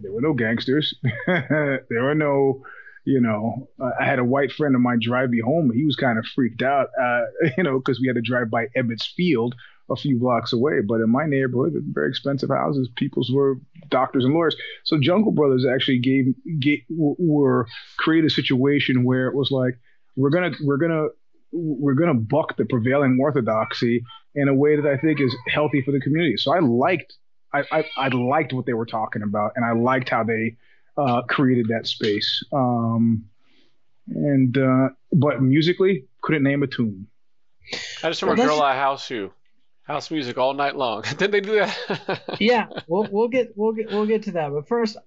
[0.00, 0.94] there were no gangsters.
[1.26, 2.64] there were no,
[3.04, 5.70] you know, I had a white friend of mine drive me home.
[5.72, 7.22] He was kind of freaked out, uh,
[7.56, 9.54] you know, because we had to drive by Ebbets Field
[9.90, 10.80] a few blocks away.
[10.86, 13.56] But in my neighborhood, very expensive houses, people's were
[13.88, 14.56] doctors and lawyers.
[14.84, 19.74] So Jungle Brothers actually gave, gave were create a situation where it was like,
[20.16, 21.06] we're gonna we're gonna
[21.52, 24.02] we're gonna buck the prevailing orthodoxy
[24.34, 26.36] in a way that I think is healthy for the community.
[26.36, 27.14] So I liked
[27.54, 30.56] I I, I liked what they were talking about, and I liked how they
[30.96, 32.44] uh, created that space.
[32.52, 33.26] Um,
[34.08, 37.06] and uh, but musically, couldn't name a tune.
[38.02, 39.32] I just remember Well, Girl that's- I House You.
[39.88, 41.02] House music all night long.
[41.16, 42.36] Did they do that?
[42.40, 44.52] yeah, we'll we'll get we'll get we'll get to that.
[44.52, 44.98] But first,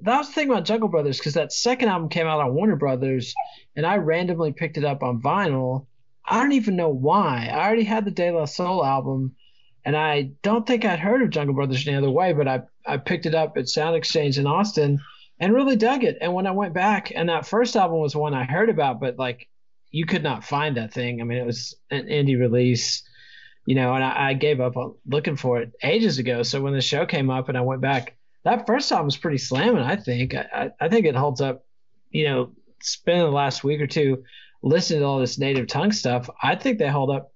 [0.00, 2.76] that was the thing about Jungle Brothers because that second album came out on Warner
[2.76, 3.34] Brothers,
[3.76, 5.86] and I randomly picked it up on vinyl.
[6.24, 7.50] I don't even know why.
[7.52, 9.36] I already had the De La Soul album,
[9.84, 12.32] and I don't think I'd heard of Jungle Brothers any other way.
[12.32, 14.98] But I I picked it up at Sound Exchange in Austin
[15.40, 16.16] and really dug it.
[16.22, 19.18] And when I went back, and that first album was one I heard about, but
[19.18, 19.46] like
[19.90, 21.20] you could not find that thing.
[21.20, 23.02] I mean, it was an indie release
[23.64, 26.42] you know, and I, I gave up on looking for it ages ago.
[26.42, 29.38] So when the show came up and I went back, that first album was pretty
[29.38, 29.82] slamming.
[29.82, 30.34] I think.
[30.34, 31.64] I, I, think it holds up.
[32.10, 34.24] You know, spending the last week or two
[34.62, 37.32] listening to all this native tongue stuff, I think they hold up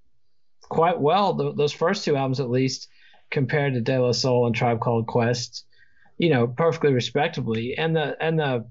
[0.63, 1.37] quite well.
[1.37, 2.89] th those first two albums, at least,
[3.31, 5.65] compared to De La Soul and Tribe Called Quest.
[6.19, 7.79] You know, perfectly respectably.
[7.79, 8.67] And the and the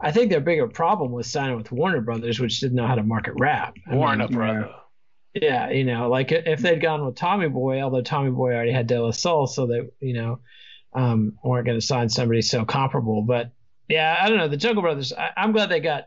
[0.00, 3.02] I think their bigger problem was signing with Warner Brothers, which didn't know how to
[3.02, 3.76] market rap.
[3.86, 4.70] I Warner Brother.
[5.34, 8.86] Yeah, you know, like if they'd gone with Tommy Boy, although Tommy Boy already had
[8.86, 10.40] De La Soul, so they, you know,
[10.92, 13.22] um, weren't going to sign somebody so comparable.
[13.22, 13.52] But
[13.88, 14.48] yeah, I don't know.
[14.48, 16.06] The Jungle Brothers, I, I'm glad they got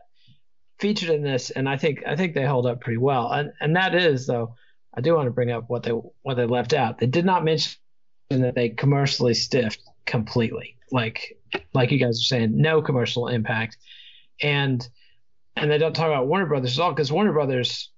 [0.78, 3.30] featured in this, and I think I think they hold up pretty well.
[3.32, 4.56] And and that is though,
[4.92, 6.98] I do want to bring up what they what they left out.
[6.98, 7.78] They did not mention
[8.30, 11.38] that they commercially stiffed completely, like
[11.72, 13.78] like you guys are saying, no commercial impact,
[14.42, 14.86] and
[15.56, 17.90] and they don't talk about Warner Brothers at all because Warner Brothers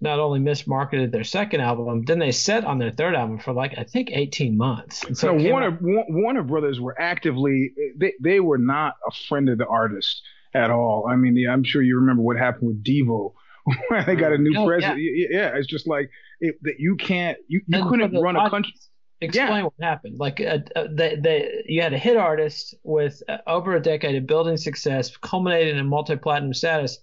[0.00, 3.74] not only mismarketed their second album, then they sat on their third album for like
[3.78, 5.04] I think 18 months.
[5.04, 9.48] And so So Warner out- Warner Brothers were actively they they were not a friend
[9.48, 10.22] of the artist
[10.54, 11.06] at all.
[11.08, 13.34] I mean, I'm sure you remember what happened with Devo.
[13.88, 14.98] when they got a new Oh, president.
[15.02, 15.26] Yeah.
[15.30, 16.10] yeah, it's just like
[16.40, 18.72] it, that you can't you, you And couldn't run a country.
[19.20, 20.16] Explain what happened.
[20.18, 24.14] Like uh, uh, they, they, you had a hit artist with uh, over a decade
[24.16, 26.98] of building success, culminating in multi-platinum status.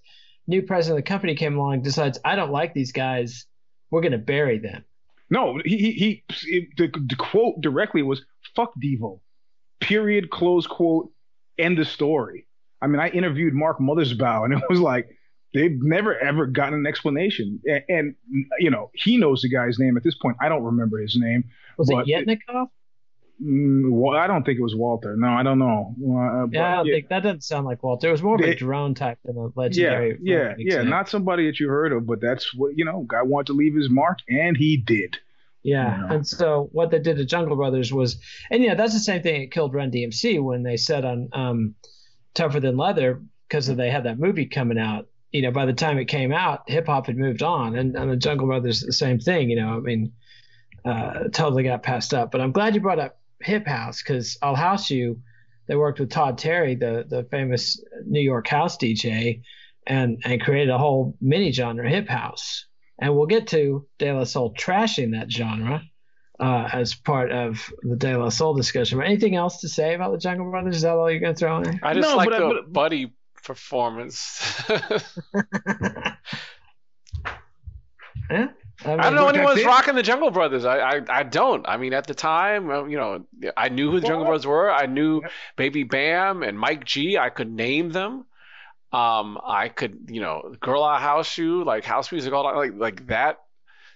[0.48, 3.46] New president of the company came along, decides I don't like these guys.
[3.92, 4.86] We're going to bury them.
[5.30, 8.24] No, he he, he the, the quote directly was
[8.56, 9.20] "fuck Devo,"
[9.82, 10.30] period.
[10.30, 11.12] Close quote.
[11.58, 12.48] End of story.
[12.82, 15.10] I mean, I interviewed Mark Mothersbaugh, and it was like
[15.54, 17.60] they've never ever gotten an explanation.
[17.66, 18.16] And, and
[18.60, 20.38] you know, he knows the guy's name at this point.
[20.40, 21.44] I don't remember his name.
[21.78, 22.68] Was it Yetnikoff?
[23.44, 25.16] Mm, well, I don't think it was Walter.
[25.16, 25.94] No, I don't know.
[26.02, 28.08] Uh, Yeah, I don't yeah, think that doesn't sound like Walter.
[28.08, 30.18] It was more of a They- drone type than a legendary.
[30.22, 30.82] yeah, rap yeah.
[30.82, 33.06] Not somebody that you heard of, but that's what you know.
[33.08, 35.18] Guy wanted to leave his mark, and he did.
[35.64, 36.14] Yeah, Yeah.
[36.16, 38.20] and so what they did to Jungle Brothers was,
[38.50, 41.76] and yeah, that's the same thing that killed Run DMC when they said on um,
[42.34, 45.08] Tougher Than Leather because they had that movie coming out.
[45.32, 48.10] You know, by the time it came out, hip hop had moved on, and, and
[48.10, 49.50] the Jungle Brothers the same thing.
[49.50, 50.14] You know, I mean,
[50.86, 52.32] uh, totally got passed up.
[52.32, 55.22] But I'm glad you brought up Hip House because I'll house you.
[55.68, 59.42] they worked with Todd Terry, the the famous New York house DJ,
[59.86, 62.66] and and created a whole mini genre, hip house.
[63.00, 65.84] And we'll get to De La Soul trashing that genre
[66.40, 68.98] uh, as part of the De La Soul discussion.
[68.98, 70.78] But anything else to say about the Jungle Brothers?
[70.78, 71.80] Is that all you're going to throw in?
[71.84, 73.14] I just No, like but I- the but- buddy
[73.44, 74.42] performance.
[78.32, 78.48] yeah.
[78.86, 80.64] I don't know But anyone's rocking the Jungle Brothers.
[80.66, 81.68] I, I I don't.
[81.68, 83.26] I mean, at the time, you know,
[83.56, 84.70] I knew who the Jungle Brothers were.
[84.72, 85.32] I knew Yep.
[85.56, 87.18] Baby Bam and Mike G.
[87.18, 88.26] I could name them.
[88.94, 92.74] Um, I could, you know, Girl Out House Shoe, like house music, all that, like
[92.76, 93.40] like that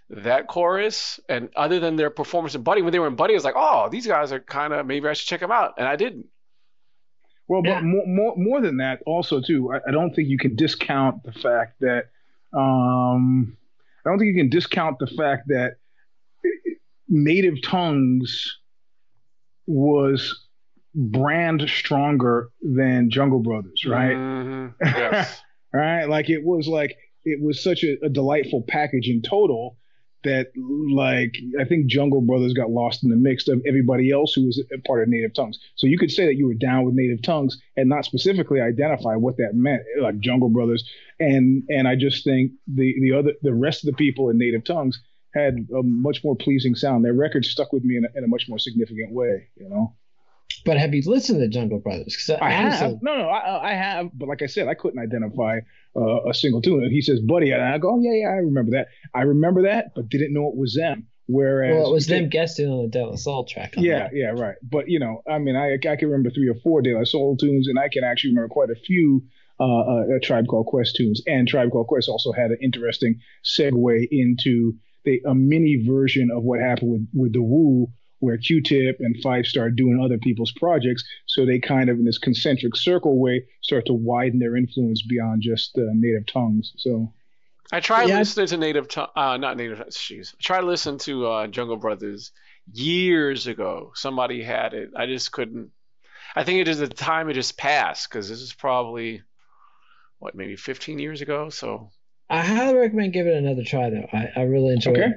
[0.10, 1.20] that chorus.
[1.30, 3.56] And other than their performance in Buddy, when they were in Buddy, I was like,
[3.56, 6.26] oh, these guys are kind of maybe I should check them out, and I didn't.
[7.48, 7.76] Well, Yeah.
[7.76, 11.24] but more, more, more than that, also too, I, I don't think you can discount
[11.24, 12.06] the fact that
[12.58, 13.58] um,
[14.06, 15.74] I don't think you can discount the fact that
[17.08, 18.58] Native Tongues
[19.68, 20.48] was
[20.96, 24.16] brand stronger than Jungle Brothers, right?
[24.16, 24.74] Mhm.
[24.82, 25.42] Yes.
[25.74, 26.06] right?
[26.06, 29.78] Like it was like it was such a, a delightful package in total
[30.24, 34.46] that like I think Jungle Brothers got lost in the mix of everybody else who
[34.46, 35.60] was a part of Native Tongues.
[35.76, 39.16] So you could say that you were down with Native Tongues and not specifically identify
[39.16, 40.88] what that meant, like Jungle Brothers.
[41.20, 44.64] And and I just think the the other the rest of the people in Native
[44.64, 45.02] Tongues
[45.34, 47.06] had a much more pleasing sound.
[47.06, 49.96] Their record stuck with me in a, in a much more significant way, you know.
[50.66, 52.30] But have you listened to the Jungle Brothers?
[52.42, 53.02] I honestly- have.
[53.02, 54.10] No, no, I, I have.
[54.14, 55.60] But like I said, I couldn't identify
[55.96, 56.84] uh, a single tune.
[56.84, 58.88] And he says, "Buddy," and I go, "Oh yeah, yeah, I remember that.
[59.14, 62.68] I remember that, but didn't know it was them." Whereas, Well, it was them guesting
[62.68, 63.76] on the De La Soul track.
[63.78, 64.10] Yeah, that.
[64.14, 64.56] yeah, right.
[64.62, 67.38] But you know, I mean, I I can remember three or four De La Soul
[67.38, 69.24] tunes, and I can actually remember quite a few
[69.60, 71.22] uh, uh, Tribe Called Quest tunes.
[71.28, 74.74] And Tribe Called Quest also had an interesting segue into
[75.06, 77.88] the a mini version of what happened with with the Wu,
[78.22, 81.04] where Q-Tip and Phife started doing other people's projects.
[81.26, 85.42] So they kind of in this concentric circle way start to widen their influence beyond
[85.42, 86.72] just uh, native tongues.
[86.78, 87.12] So
[87.72, 88.20] I tried Yeah.
[88.20, 90.34] listening to Native, Tongue- uh, not Native, jeez.
[90.34, 92.32] I tried listen to uh, Jungle Brothers
[92.72, 93.92] years ago.
[93.96, 94.92] Somebody had it.
[94.96, 95.72] I just couldn't.
[96.36, 99.24] I think it is the time it just passed because this is probably
[100.20, 101.50] what maybe 15 years ago.
[101.50, 101.90] So
[102.30, 104.08] I highly recommend giving it another try, though.
[104.14, 105.12] I, I really enjoyed Okay.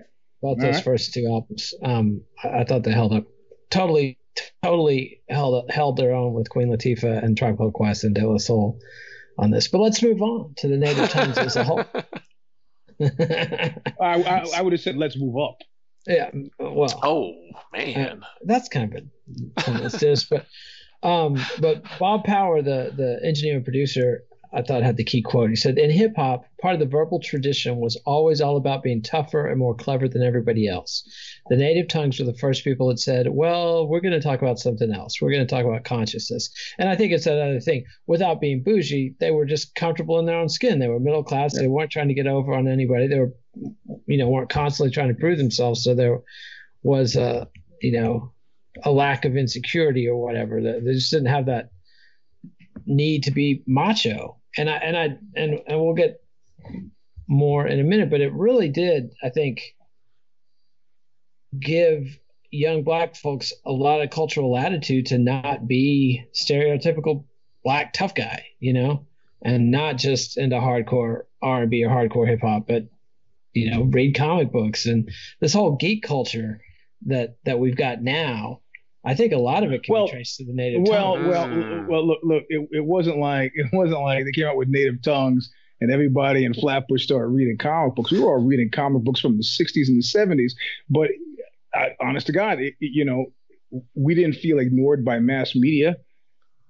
[0.45, 0.85] Both All those right.
[0.85, 1.73] first two albums.
[1.83, 3.25] Um, I, I thought they held up
[3.71, 4.19] totally,
[4.63, 8.37] totally held held their own with Queen Latifah and Tribe Called Quest and De La
[8.37, 8.79] Soul
[9.39, 9.69] on this.
[9.69, 11.85] But let's move on to the native tongues as a whole.
[13.01, 15.57] I, I, I would have said, let's move up.
[16.07, 16.31] yeah,
[16.61, 17.33] well, oh
[17.73, 20.47] man, that's kind of a pointless diss, but
[21.03, 24.25] um, but Bob Power, the the engineer and producer,
[24.55, 25.51] I thought had the key quote.
[25.51, 29.03] He said, "In hip hop, part of the verbal tradition was always all about being
[29.03, 31.03] tougher and more clever than everybody else.
[31.49, 34.59] The native tongues were the first people that said, well, we're going to talk about
[34.59, 35.21] something else.
[35.21, 37.85] We're going to talk about consciousness.' And I think it's that other thing.
[38.07, 40.79] Without being bougie, they were just comfortable in their own skin.
[40.79, 41.55] They were middle class.
[41.55, 43.09] They weren't trying to get over on anybody.
[43.09, 43.35] They were,
[44.07, 45.83] you know, weren't constantly trying to prove themselves.
[45.83, 46.21] So there
[46.83, 47.49] was a,
[47.83, 48.31] you know."
[48.83, 50.61] a lack of insecurity or whatever.
[50.61, 51.71] They just didn't have that
[52.87, 54.37] need to be macho.
[54.57, 56.23] And I and I and and we'll get
[57.27, 59.75] more in a minute, but it really did, I think,
[61.59, 62.19] give
[62.51, 67.25] young black folks a lot of cultural latitude to not be stereotypical
[67.65, 69.07] black tough guy, you know,
[69.43, 72.85] and not just into hardcore R and B or hardcore hip hop, but
[73.53, 76.61] you know, read comic books and this whole geek culture
[77.07, 78.61] that that we've got now.
[79.05, 81.29] I think a lot of it can Well, be traced to the native Well, tongue.
[81.29, 81.87] well, Mm.
[81.89, 82.07] well.
[82.07, 82.45] Look, look.
[82.49, 85.51] It, it wasn't like it wasn't like they came out with native tongues
[85.81, 88.11] and everybody in Flatbush started reading comic books.
[88.13, 90.53] We were all reading comic books from the '60s and the '70s.
[90.89, 91.11] But
[91.75, 93.27] I, honest to God, it, it- you know,
[93.95, 95.97] we didn't feel ignored by mass media.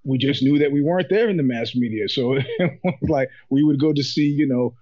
[0.02, 2.08] We just knew that we weren't there in the mass media.
[2.08, 2.46] So it
[2.82, 4.74] was like we would go to see, you know,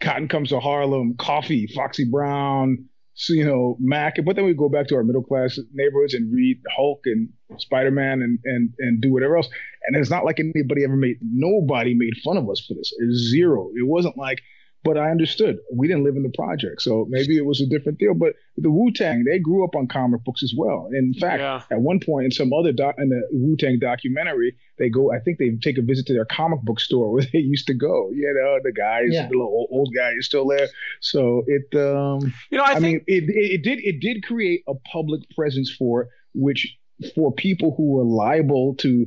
[0.00, 2.86] Cotton Comes to Harlem, Coffy, Foxy Brown,
[3.18, 4.16] so, you know, Mac.
[4.24, 7.90] But then we go back to our middle class neighborhoods and read Hulk and Spider
[7.90, 9.48] Man and, and and do whatever else.
[9.86, 12.92] And it's not like anybody ever made nobody made fun of us for this.
[13.30, 13.70] Zero.
[13.74, 14.42] It wasn't like,
[14.86, 15.58] but I understood.
[15.72, 18.14] We didn't live in the project, so maybe it was a different deal.
[18.14, 20.88] But the Wu Tang, they grew up on comic books as well.
[20.92, 21.62] In fact, Yeah.
[21.70, 25.12] at one point in some other doc in the Wu Tang documentary, they go.
[25.12, 27.74] I think they take a visit to their comic book store where they used to
[27.74, 28.10] go.
[28.12, 29.24] You know, the guys, Yeah.
[29.26, 30.68] the little old, old guy is still there.
[31.00, 31.66] So it.
[31.78, 34.74] um you know, I, I, think mean, it, it, it did it did create a
[34.92, 36.76] public presence for which
[37.14, 39.06] for people who were liable to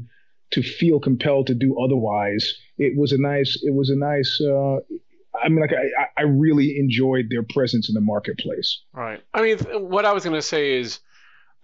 [0.51, 2.53] to feel compelled to do otherwise.
[2.77, 3.59] It was a nice.
[3.63, 4.41] It was a nice.
[4.41, 4.77] Uh,
[5.43, 8.81] I mean, like I, I- really enjoyed their presence in the marketplace.
[8.93, 9.21] Right.
[9.33, 9.57] I mean,
[9.89, 10.99] what I was going to say is,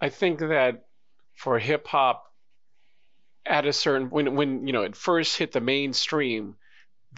[0.00, 0.86] I think that
[1.34, 2.24] for hip hop
[3.44, 6.56] at a certain when when you know it first hit the mainstream,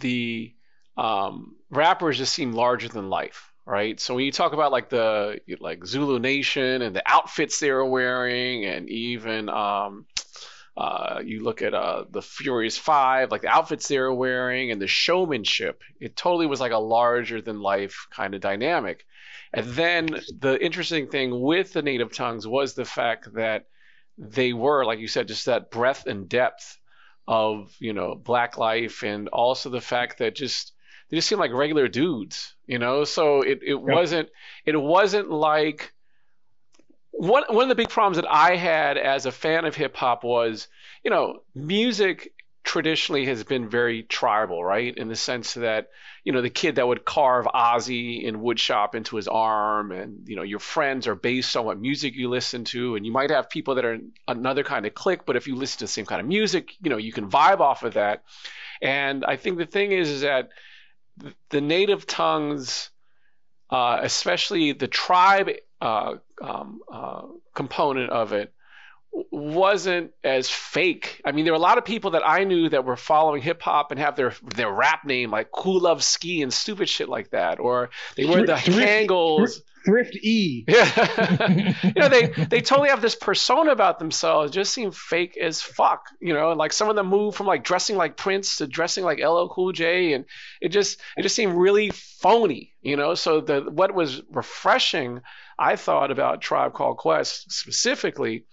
[0.00, 0.52] the
[0.96, 3.98] um, rappers just seemed larger than life, right?
[3.98, 7.86] So when you talk about like the like Zulu Nation and the outfits they were
[7.86, 10.06] wearing, and even um,
[10.78, 14.80] uh, you look at uh, the Furious Five, like the outfits they were wearing and
[14.80, 19.04] the showmanship, it totally was like a larger than life kind of dynamic.
[19.52, 20.08] And then
[20.38, 23.66] the interesting thing with the native tongues was the fact that
[24.16, 26.78] they were, like you said, just that breadth and depth
[27.26, 30.74] of you know black life, and also the fact that just
[31.10, 33.02] they just seemed like regular dudes, you know.
[33.02, 34.28] So it it wasn't
[34.64, 35.92] it wasn't like
[37.18, 40.22] one one of the big problems that I had as a fan of hip hop
[40.22, 40.68] was,
[41.04, 44.96] you know, music traditionally has been very tribal, right?
[44.96, 45.88] In the sense that,
[46.22, 50.36] you know, the kid that would carve Ozzy in woodshop into his arm, and you
[50.36, 53.50] know, your friends are based on what music you listen to, and you might have
[53.50, 53.98] people that are
[54.28, 56.88] another kind of clique, but if you listen to the same kind of music, you
[56.88, 58.22] know, you can vibe off of that.
[58.80, 60.50] And I think the thing is, is that
[61.50, 62.90] the native tongues,
[63.70, 65.48] uh, especially the tribe
[65.80, 67.22] uh, um, uh,
[67.54, 68.52] component of it,
[69.30, 71.20] wasn't as fake.
[71.24, 73.62] I mean, there were a lot of people that I knew that were following hip
[73.62, 77.30] hop and have their their rap name like Cool Love Ski and stupid shit like
[77.30, 79.60] that, or they wear the Kangols.
[79.84, 80.64] Thrift E.
[80.68, 81.72] Yeah.
[81.82, 84.52] you know, they they totally have this persona about themselves.
[84.52, 86.06] Just seem fake as fuck.
[86.20, 89.18] You know, like some of them move from like dressing like Prince to dressing like
[89.20, 90.24] LL Cool J, and
[90.60, 92.74] it just it just seemed really phony.
[92.82, 95.20] You know, so the what was refreshing,
[95.58, 98.44] I thought about Tribe Called Quest specifically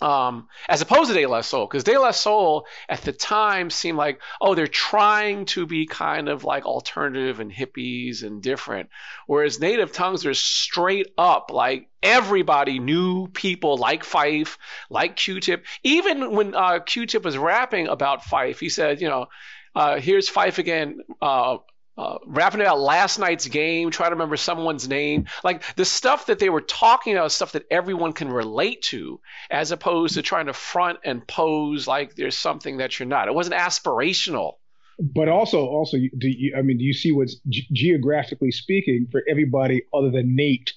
[0.00, 3.98] um, as opposed to De La Soul, because De La Soul at the time seemed
[3.98, 8.90] like, oh, they're trying to be kind of like alternative and hippies and different.
[9.26, 14.56] Whereas Native Tongues are straight up like everybody knew people like Phife,
[14.90, 15.64] like Q-Tip.
[15.82, 19.26] Even when uh, Q-Tip was rapping about Phife, he said, you know,
[19.74, 21.00] uh, here's Phife again.
[21.20, 21.58] Uh,
[21.98, 25.26] uh, rapping about last night's game, trying to remember someone's name.
[25.42, 29.20] Like the stuff that they were talking about, stuff that everyone can relate to,
[29.50, 33.28] as opposed to trying to front and pose like there's something that you're not.
[33.28, 34.54] It wasn't aspirational.
[34.98, 39.22] But also, also, do you, I mean, do you see what's ge- geographically speaking for
[39.28, 40.72] everybody other than Nate?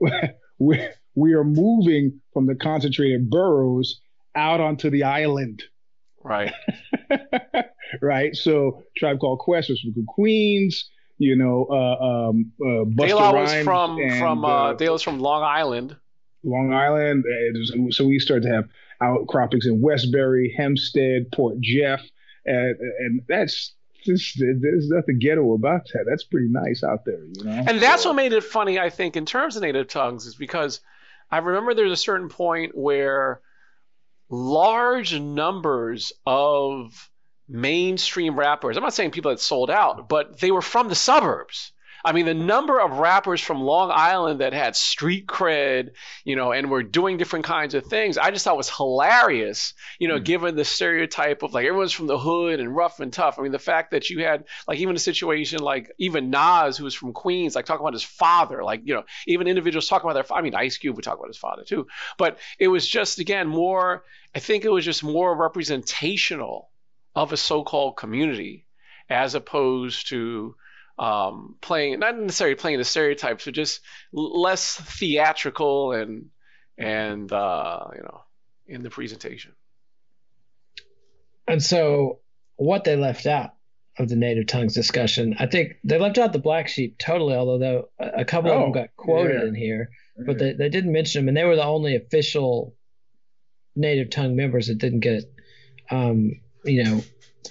[0.58, 4.00] we we are moving from the concentrated boroughs
[4.34, 5.64] out onto the island.
[6.22, 6.52] Right.
[8.00, 8.34] right.
[8.34, 10.90] So Tribe Called Quest was from Queens.
[11.20, 15.42] You know, uh, um, uh, Busta was from and, from uh, uh, was from Long
[15.42, 15.96] Island.
[16.44, 17.24] Long Island.
[17.90, 18.68] So we started to have
[19.00, 22.00] outcroppings in Westbury, Hempstead, Port Jeff,
[22.46, 23.74] and, and that's
[24.04, 26.04] just, there's nothing ghetto about that.
[26.08, 27.64] That's pretty nice out there, you know.
[27.66, 30.80] And that's what made it funny, I think, in terms of native tongues, is because
[31.30, 33.40] I remember there's a certain point where
[34.30, 37.10] large numbers of
[37.48, 38.76] mainstream rappers.
[38.76, 41.72] I'm not saying people that sold out, but they were from the suburbs.
[42.04, 45.90] I mean, the number of rappers from Long Island that had street cred,
[46.24, 50.06] you know, and were doing different kinds of things, I just thought was hilarious, you
[50.06, 50.24] know, mm-hmm.
[50.24, 53.38] given the stereotype of like everyone's from the hood and rough and tough.
[53.38, 56.84] I mean, the fact that you had like even a situation like even Nas, who
[56.84, 60.28] was from Queens, like talking about his father, like, you know, even individuals talking about
[60.28, 63.18] their, I mean, Ice Cube would talk about his father too, but it was just,
[63.18, 66.70] again, more, I think it was just more representational
[67.14, 68.66] of a so-called community
[69.10, 70.54] as opposed to
[70.98, 73.80] um, playing not necessarily playing the stereotypes, but just
[74.12, 76.26] less theatrical and
[76.76, 78.20] and uh, you know
[78.66, 79.52] in the presentation.
[81.46, 82.20] And so,
[82.56, 83.50] what they left out
[83.98, 87.34] of the native tongues discussion, I think they left out the black sheep totally.
[87.34, 89.48] Although a couple oh, of them got quoted yeah.
[89.48, 89.90] in here,
[90.26, 92.74] but they, they didn't mention them, and they were the only official
[93.74, 95.24] native tongue members that didn't get,
[95.90, 97.02] um, you know,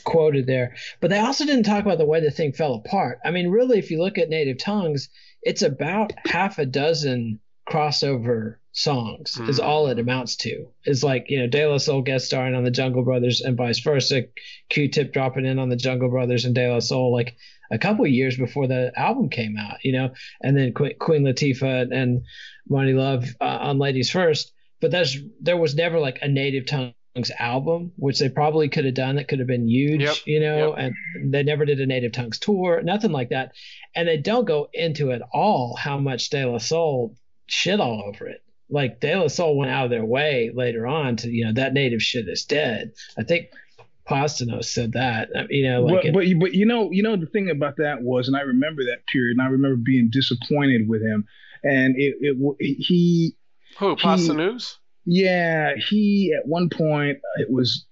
[0.03, 0.75] quoted there.
[0.99, 3.19] But they also didn't talk about the way the thing fell apart.
[3.25, 5.09] I mean, really, if you look at native tongues,
[5.41, 7.39] it's about half a dozen
[7.69, 9.49] crossover songs mm.
[9.49, 10.67] is all it amounts to.
[10.85, 13.79] Is like, you know, De La Soul guest starring on the Jungle Brothers and vice
[13.79, 14.23] versa.
[14.69, 17.35] Q-Tip dropping in on the Jungle Brothers and De La Soul like
[17.71, 21.91] a couple years before the album came out, you know, and then Queen, Queen Latifah
[21.91, 22.23] and
[22.69, 24.53] Monie Love uh, on Ladies First.
[24.79, 26.93] But there's there was never like a native tongue
[27.39, 29.15] album, which they probably could have done.
[29.15, 30.75] That could have been huge, yep, you know.
[30.77, 30.93] Yep.
[31.15, 33.53] And they never did a Native Tongues tour, nothing like that.
[33.95, 37.15] And they don't go into at all how much De La Soul
[37.47, 38.43] shit all over it.
[38.69, 41.73] Like De La Soul went out of their way later on to, you know, that
[41.73, 42.91] native shit is dead.
[43.17, 43.47] I think
[44.07, 45.29] Posdnuos said that.
[45.35, 48.01] Uh, you know, like but, but but you know, you know the thing about that
[48.01, 51.25] was, and I remember that period, and I remember being disappointed with him,
[51.63, 53.35] and it, it he
[53.77, 54.77] who Posdnuos
[55.09, 57.85] yeah, he at one point uh, it was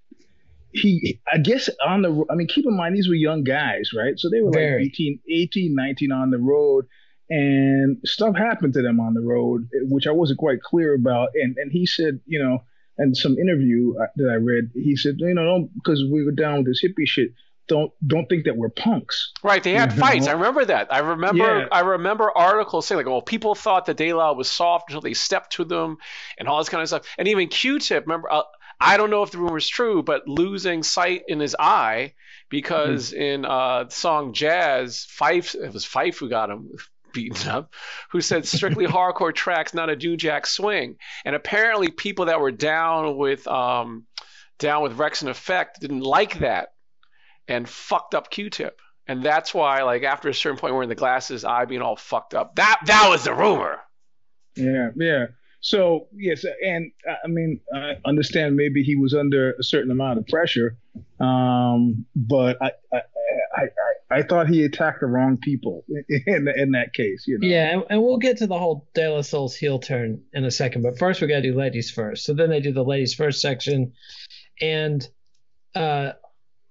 [0.74, 4.20] he I guess on the I mean keep in mind these were young guys, right?
[4.20, 4.84] So they were Very.
[4.84, 6.86] like 18, 18, 19 on the road
[7.30, 11.56] and stuff happened to them on the road which I wasn't quite clear about and
[11.58, 12.64] and he said, you know,
[12.98, 16.58] and some interview uh, that I read, he said, you know, because we were down
[16.58, 17.32] with this hippie shit,
[17.68, 19.32] don't don't think that we're punks.
[19.44, 20.00] Right, they had Mhm.
[20.00, 20.28] fights.
[20.28, 20.94] I remember that.
[20.94, 21.68] I remember Yeah.
[21.72, 25.14] I remember articles saying like, "Well, people thought that De La was soft until they
[25.14, 25.98] stepped to them,"
[26.38, 27.08] and all this kind of stuff.
[27.18, 28.44] And even Q-Tip, remember, uh,
[28.80, 32.14] I don't know if the rumor is true, but losing sight in his eye
[32.50, 36.70] because in uh, the song "Jazz," Phife it was Phife who got him
[37.14, 37.74] beaten up,
[38.12, 40.98] who said strictly hardcore tracks, not a new jack swing.
[41.24, 44.06] And apparently, people that were down with um,
[44.60, 46.70] down with Wreckx-N-Effect didn't like that
[47.48, 48.80] and fucked up Q-Tip.
[49.08, 52.34] And that's why, like, after a certain point, wearing the glasses, eye being all fucked
[52.34, 52.56] up.
[52.56, 53.80] That that was the rumor.
[54.56, 55.26] Yeah, yeah.
[55.66, 60.28] So yes, and I mean, I understand maybe he was under a certain amount of
[60.28, 60.78] pressure,
[61.20, 62.98] um, but I, I,
[63.58, 65.84] I, I, I thought he attacked the wrong people
[66.28, 67.26] in in that case.
[67.28, 67.48] You know.
[67.48, 70.52] Yeah, and, and we'll get to the whole De La Soul's heel turn in a
[70.52, 72.26] second, but first we got to do ladies first.
[72.26, 73.94] So then they do the ladies first section,
[74.62, 75.08] and
[75.74, 76.12] uh,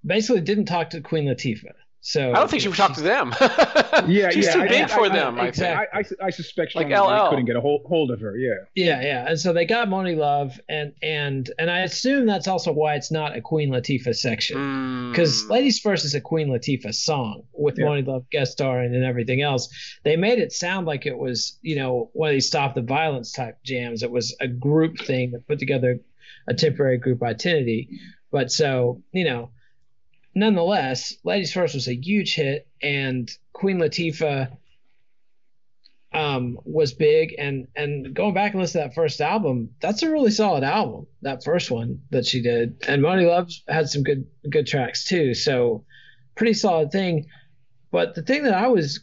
[0.04, 1.72] basically didn't talk to Queen Latifah.
[2.06, 3.34] So I don't think she would talk to them.
[4.08, 5.38] Yeah, she's yeah, too I- big I- for I- them.
[5.40, 6.02] I, exactly.
[6.02, 6.20] think.
[6.20, 7.30] I, I, I suspect Like LL.
[7.30, 8.36] couldn't get a hold, hold of her.
[8.36, 8.54] Yeah.
[8.74, 12.72] Yeah, yeah, and so they got Monie Love, and and and I assume that's also
[12.72, 15.10] why it's not a Queen Latifah section.
[15.12, 15.50] because Mm.
[15.50, 17.86] Ladies First is a Queen Latifah song with Yeah.
[17.86, 19.68] Monie Love guest starring and everything else.
[20.04, 23.32] They made it sound like it was, you know, one of these stop the violence
[23.32, 24.02] type jams.
[24.02, 26.00] It was a group thing that put together
[26.48, 27.88] a temporary group identity.
[28.32, 29.50] But so, you know,
[30.34, 34.56] nonetheless, Ladies First was a huge hit, and Queen Latifah
[36.12, 37.34] um, was big.
[37.38, 41.06] And and going back and listen to that first album, that's a really solid album.
[41.22, 45.34] That first one that she did, and Monie Love had some good good tracks too.
[45.34, 45.84] So
[46.36, 47.26] pretty solid thing.
[47.90, 49.00] But the thing that I was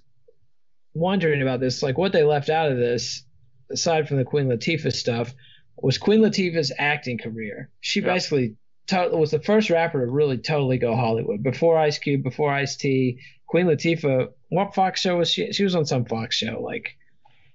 [0.94, 3.24] wondering about this, like what they left out of this,
[3.72, 5.34] aside from the Queen Latifah stuff,
[5.78, 7.70] was Queen Latifah's acting career.
[7.80, 8.08] She Yeah.
[8.08, 8.56] basically
[8.92, 11.44] to- was the first rapper to really totally go Hollywood.
[11.44, 14.28] Before Ice Cube, before Ice T, Queen Latifah.
[14.50, 15.52] What Fox show was she?
[15.52, 16.62] She was on some Fox show.
[16.62, 16.96] Like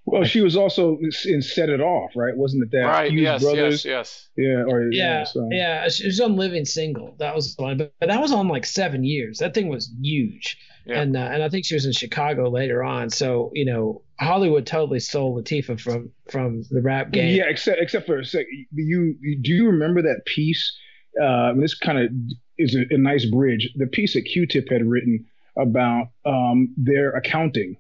[0.05, 2.37] Well, she was also in Set It Off, right?
[2.37, 3.11] Wasn't it that right?
[3.11, 3.85] Hughes Yes, Brothers?
[3.85, 4.47] yes, yes.
[4.47, 4.63] Yeah.
[4.69, 7.17] Or yeah, so- yeah, she was on Living Single.
[7.19, 9.39] That was the one, but, but that was on like seven years.
[9.39, 11.01] That thing was huge, Yeah.
[11.01, 13.11] and uh, and I think she was in Chicago later on.
[13.11, 17.35] So you know, Hollywood totally stole Latifah from from the rap game.
[17.37, 18.47] Yeah, except except for a sec.
[18.73, 20.75] You, you do you remember that piece?
[21.23, 22.11] Uh, this kind of
[22.59, 23.71] is a, a nice bridge.
[23.77, 25.25] The piece that Q-Tip had written
[25.57, 27.77] about um, their accounting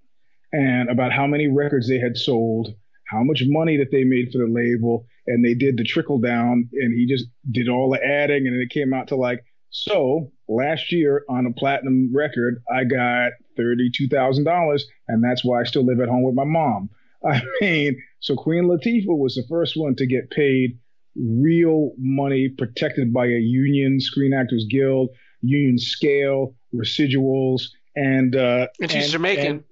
[0.52, 2.74] and about how many records they had sold,
[3.08, 6.68] how much money that they made for the label, and they did the trickle down,
[6.72, 10.30] and he just did all the adding, and it came out to like so.
[10.48, 15.64] Last year on a platinum record, I got thirty-two thousand dollars, and that's why I
[15.64, 16.88] still live at home with my mom.
[17.28, 20.78] I mean, so Queen Latifah was the first one to get paid
[21.20, 25.10] real money protected by a union, Screen Actors Guild,
[25.42, 27.62] union scale, residuals,
[27.94, 29.46] and uh, And she's and- Jamaican.
[29.46, 29.64] and-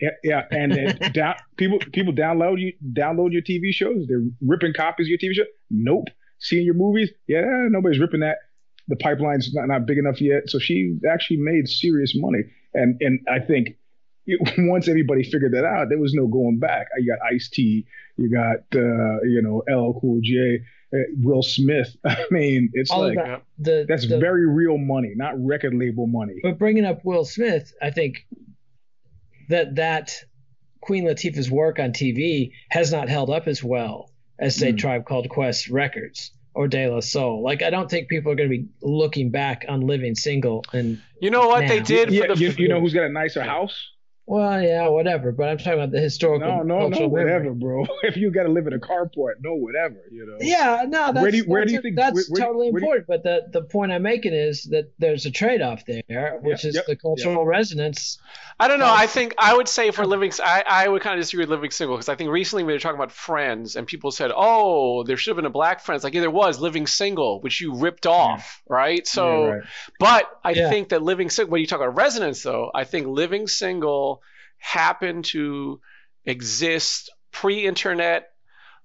[0.00, 4.06] yeah, yeah, and then down, people people download you download your TV shows.
[4.06, 5.42] They're ripping copies of your TV show.
[5.70, 6.06] Nope,
[6.38, 7.10] seeing your movies.
[7.26, 8.36] Yeah, nobody's ripping that.
[8.86, 10.44] The pipeline's not, not big enough yet.
[10.48, 12.44] So she actually made serious money,
[12.74, 13.70] and and I think
[14.28, 16.86] it, once everybody figured that out, there was no going back.
[16.98, 20.60] You got Ice T, you got uh, you know LL Cool J,
[20.94, 21.96] uh, Will Smith.
[22.04, 23.42] I mean, it's all like that.
[23.58, 26.34] The, that's the, very real money, not record label money.
[26.42, 28.26] But bringing up Will Smith, I think
[29.48, 30.14] that that
[30.82, 34.78] Queen Latifah's work on TV has not held up as well as say Mm.
[34.78, 37.42] Tribe Called Quest records or De La Soul.
[37.42, 41.00] Like I don't think people are going to be looking back on Living Single and
[41.20, 41.84] You know what they Now.
[41.84, 43.90] did Yeah, the you, you know who's got a nicer house?
[44.28, 45.32] Well, yeah, whatever.
[45.32, 46.46] But I'm talking about the historical.
[46.48, 47.24] No, no, no, cultural memory.
[47.24, 47.86] whatever, bro.
[48.02, 50.36] If you got to live in a carport, no, whatever, you know.
[50.40, 52.80] Yeah, no, that's, Where do you- where do you think- that's where- where- totally where
[52.80, 53.06] do you- important.
[53.08, 56.68] But the, the point I'm making is that there's a trade off there, which Yep,
[56.68, 58.18] is yep, the cultural resonance.
[58.60, 58.84] I don't know.
[58.84, 61.50] Well- I think I would say for living, I, I would kind of disagree with
[61.50, 65.04] living single because I think recently we were talking about Friends and people said, "Oh,
[65.04, 67.74] there should have been a black Friends." Like yeah, there was living single, which you
[67.76, 69.06] ripped off, right?
[69.06, 69.62] So, Yeah, right.
[69.98, 70.68] but I Yeah.
[70.70, 71.52] think that living single.
[71.52, 74.17] When you talk about resonance, though, I think living single
[74.58, 75.80] happened to
[76.24, 78.28] exist pre-internet.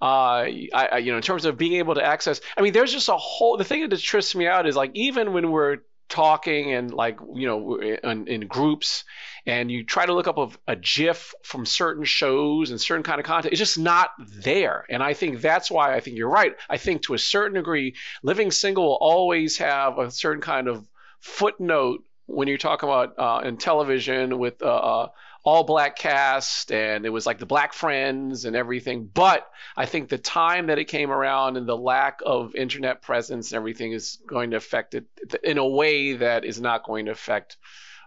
[0.02, 2.42] Uh, I, I, you know, in terms of being able to access.
[2.58, 3.58] I mean, there's just a whole.
[3.58, 5.78] The thing that just trips me out is like even when we're
[6.14, 9.04] talking and like you know in, in groups
[9.48, 13.20] and you try to look up a, a gif from certain shows and certain kind
[13.20, 16.54] of content it's just not there and i think that's why i think you're right
[16.70, 20.88] i think to a certain degree living single will always have a certain kind of
[21.20, 25.08] footnote when you're talking about uh, in television with uh, uh
[25.46, 30.08] all black cast and it was like the black friends and everything but i think
[30.10, 34.20] the time that it came around and the lack of internet presence and everything is
[34.28, 35.06] going to affect it
[35.44, 37.58] in a way that is not going to affect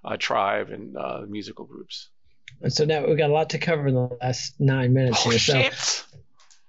[0.04, 2.08] uh, tribe and uh, musical groups
[2.62, 5.30] and so now we've got a lot to cover in the last nine minutes oh,
[5.30, 5.74] here shit.
[5.74, 6.04] so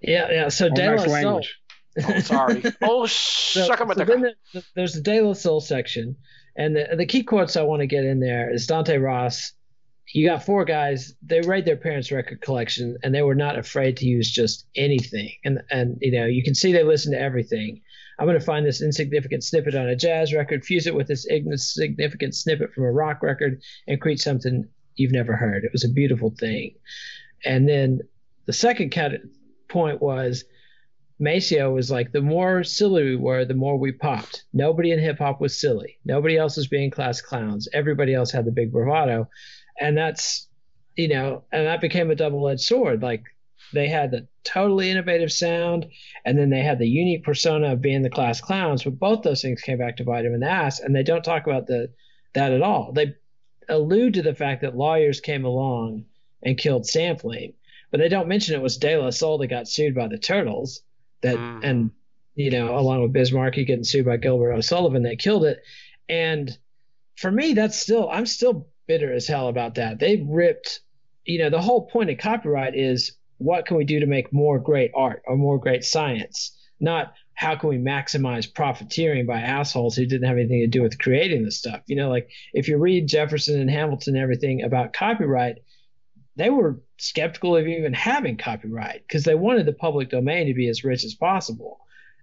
[0.01, 1.59] yeah yeah so Oh, De La nice Soul- language.
[2.05, 6.18] oh sorry oh so, suck up so then the, there's the De La Soul section,
[6.55, 9.53] and the the key quotes I want to get in there is Dante Ross.
[10.14, 11.14] You got four guys.
[11.22, 15.34] They raid their parents' record collection, and they were not afraid to use just anything.
[15.43, 17.82] And and you know you can see they listen to everything.
[18.20, 21.28] I'm going to find this insignificant snippet on a jazz record, fuse it with this
[21.28, 25.64] insignificant snippet from a rock record, and create something you've never heard.
[25.64, 26.76] It was a beautiful thing.
[27.45, 28.01] And then
[28.45, 28.95] the second
[29.68, 30.45] point was
[31.20, 34.43] Maceo was like, the more silly we were, the more we popped.
[34.53, 35.97] Nobody in hip hop was silly.
[36.05, 37.68] Nobody else was being class clowns.
[37.74, 39.30] Everybody else had the big bravado.
[39.80, 40.47] And that's,
[40.95, 43.01] you know, and that became a double edged sword.
[43.01, 43.23] Like
[43.73, 45.88] they had the totally innovative sound,
[46.25, 48.84] and then they had the unique persona of being the class clowns.
[48.84, 51.23] But both those things came back to bite them in the ass, and they don't
[51.23, 51.89] talk about the
[52.34, 52.91] that at all.
[52.93, 53.15] They
[53.69, 56.05] allude to the fact that lawyers came along
[56.43, 57.53] and killed sampling,
[57.91, 60.82] but they don't mention it was De La Soul that got sued by the Turtles
[61.21, 61.59] that Mm.
[61.63, 61.91] and
[62.36, 65.63] you know along with Biz Markie getting sued by Gilbert O'Sullivan that killed it
[66.07, 66.55] and
[67.15, 69.99] for me that's still I'm still bitter as hell about that.
[69.99, 70.81] They ripped
[71.25, 74.57] you know the whole point of copyright is what can we do to make more
[74.57, 76.57] great art or more great science?
[76.79, 80.97] Not how can we maximize profiteering by assholes who didn't have anything to do with
[80.97, 81.81] creating the stuff.
[81.85, 85.57] You know like if you read Jefferson and Hamilton and everything about copyright
[86.38, 90.69] they were skeptical of even having copyright because they wanted the public domain to be
[90.69, 91.79] as rich as possible.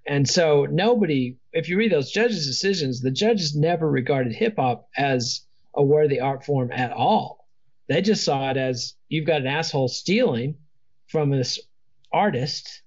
[0.07, 4.89] And so nobody, if you read those judges' decisions, the judges never regarded hip hop
[4.97, 5.41] as
[5.77, 7.47] a worthy art form at all.
[7.89, 10.57] They just saw it as you've got an asshole stealing
[11.09, 11.61] from this
[12.13, 12.83] artist,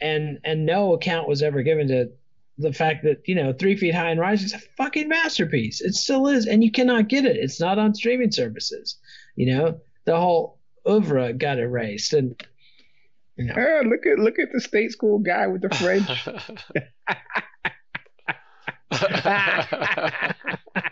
[0.00, 2.10] and and no account was ever given to
[2.58, 5.80] the fact that you know Three Feet High and Rising is a fucking masterpiece.
[5.80, 7.36] It still is, and you cannot get it.
[7.36, 8.96] It's not on streaming services.
[9.36, 12.40] You know the whole oeuvre got erased, and
[13.36, 16.28] you know, look at look at the state school guy with the French.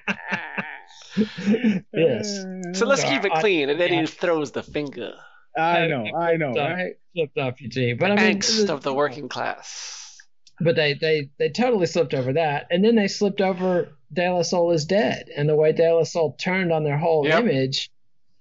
[1.92, 2.44] yes,
[2.74, 5.14] so let's keep it clean and then he throws the finger
[5.56, 6.94] I know, I know, So- right?
[7.16, 7.96] slipped off your team.
[7.98, 10.04] But I mean, angst of the working class
[10.60, 14.42] but they they they totally slipped over that, and then they slipped over De La
[14.42, 17.40] Soul is dead, and the way De La Soul turned on their whole Yep.
[17.44, 17.90] image.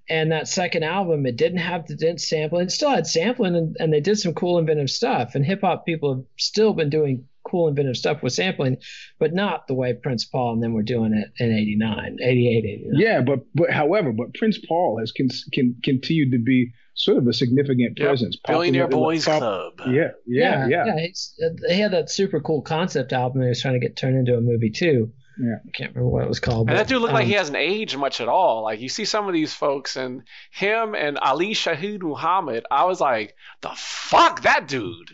[0.09, 2.63] And that second album, it didn't have the didn't.
[2.63, 5.35] It still had sampling, and, and they did some cool inventive stuff.
[5.35, 8.77] And hip hop people have still been doing cool inventive stuff with sampling,
[9.19, 12.91] but not the way Prince Paul and then we're doing it in 89, 88, 89.
[12.99, 17.27] Yeah, but but however, but Prince Paul has con- can continued to be sort of
[17.27, 18.07] a significant Yep.
[18.07, 18.37] presence.
[18.47, 20.97] billionaire boys pop- club Yeah, yeah, yeah.
[20.99, 24.17] he's, uh, he had that super cool concept album he was trying to get turned
[24.17, 25.11] into a movie too.
[25.39, 25.57] Yeah.
[25.67, 26.61] I can't remember what it was called.
[26.61, 28.63] and but, that dude looked like um, he hasn't aged much at all.
[28.63, 32.65] Like you see some of these folks, and him and Ali Shaheed Muhammad.
[32.71, 35.11] I was like, the fuck, that dude.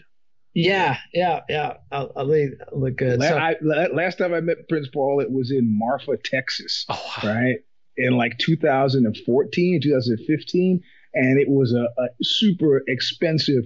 [0.54, 1.78] Yeah, yeah, yeah.
[1.91, 3.20] I'll, I'll leave, look good.
[3.20, 6.86] La- So, I- la- last time I met Prince Paul, it was in Marfa, Texas,
[6.89, 7.34] Oh, wow.
[7.34, 7.56] right?
[7.97, 10.82] In like 2014, 2015.
[11.16, 13.64] And it was a, a super expensive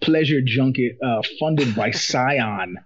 [0.00, 2.76] pleasure junket uh, funded by Scion.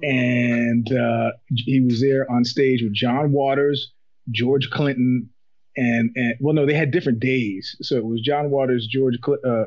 [0.00, 3.92] And uh, he was there on stage with John Waters,
[4.30, 5.30] George Clinton,
[5.76, 7.76] and, and well, no, they had different days.
[7.82, 9.62] So it was John Waters, George, Cl- uh, uh,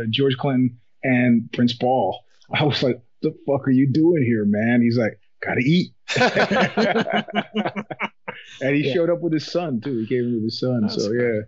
[0.00, 2.18] uh, George Clinton, and Prince Paul.
[2.54, 5.92] I was like, "The fuck are you doing here, man?" He's like, "Gotta eat."
[8.60, 8.92] and he Yeah.
[8.94, 9.98] showed up with his son too.
[9.98, 10.82] He came with his son.
[10.82, 11.22] That's so great.
[11.22, 11.40] yeah,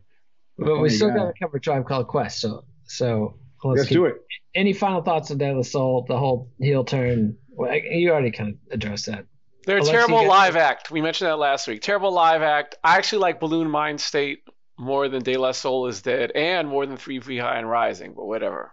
[0.59, 1.17] but we still God.
[1.17, 2.41] got to cover Tribe Called Quest.
[2.41, 4.17] So, so let's, let's keep- do it.
[4.55, 6.05] Any final thoughts on De La Soul?
[6.09, 7.37] The whole heel turn.
[7.49, 9.27] Well, you already kind of addressed that.
[9.65, 10.91] They're a Alexi, terrible you- live act.
[10.91, 11.81] We mentioned that last week.
[11.83, 12.75] Terrible live act.
[12.85, 14.39] I actually like Buhloone Mindstate
[14.79, 18.13] more than De La Soul is Dead and more than Three Feet High and Rising,
[18.15, 18.73] but whatever.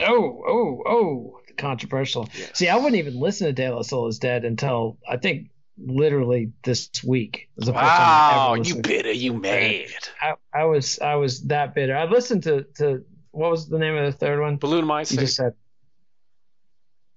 [0.00, 1.40] Oh, oh, oh!
[1.56, 2.28] Controversial.
[2.52, 6.52] See, I wouldn't even listen to De La Soul is Dead until I think literally
[6.62, 7.48] this week.
[7.56, 9.86] was the Wow, you bitter, you mad.
[10.20, 11.96] I, I was I was that bitter.
[11.96, 14.56] I listened to to what was the name of the third one?
[14.56, 15.54] Balloon Mind You just said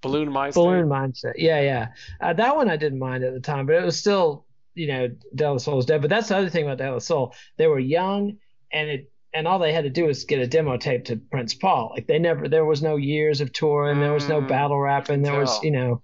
[0.01, 1.33] Balloon Mind balloon mindset.
[1.35, 1.87] Yeah, yeah.
[2.21, 5.09] Uh, that one I didn't mind at the time, but it was still you know
[5.33, 6.01] De La Is dead.
[6.01, 7.33] But that's the other thing about De La Soul.
[7.57, 8.37] They were young,
[8.71, 11.53] and it and all they had to do was get a demo tape to Prince
[11.53, 11.91] Paul.
[11.93, 14.47] Like they never, there was no years of touring, there was no Mm.
[14.47, 16.01] battle rapping, there was you know.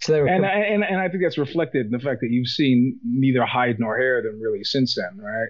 [0.00, 2.30] So they were And, I- and and I think that's reflected in the fact that
[2.30, 5.48] you've seen neither hide nor hair of them really since then, right?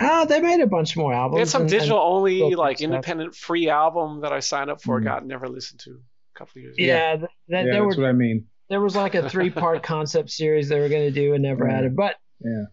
[0.00, 1.36] Ah, they made a bunch more albums.
[1.36, 2.84] They had some and- and- digital only filtered like stuff.
[2.90, 5.04] independent free album that I signed up for, Mm.
[5.04, 6.84] got never listened to a couple of years ago.
[6.86, 8.46] yeah, th- that, yeah, there that's were what I mean.
[8.70, 11.66] there was like a three part concept series they were going to do and never
[11.68, 11.74] Yeah.
[11.76, 11.94] had it.
[11.94, 12.64] But Yeah.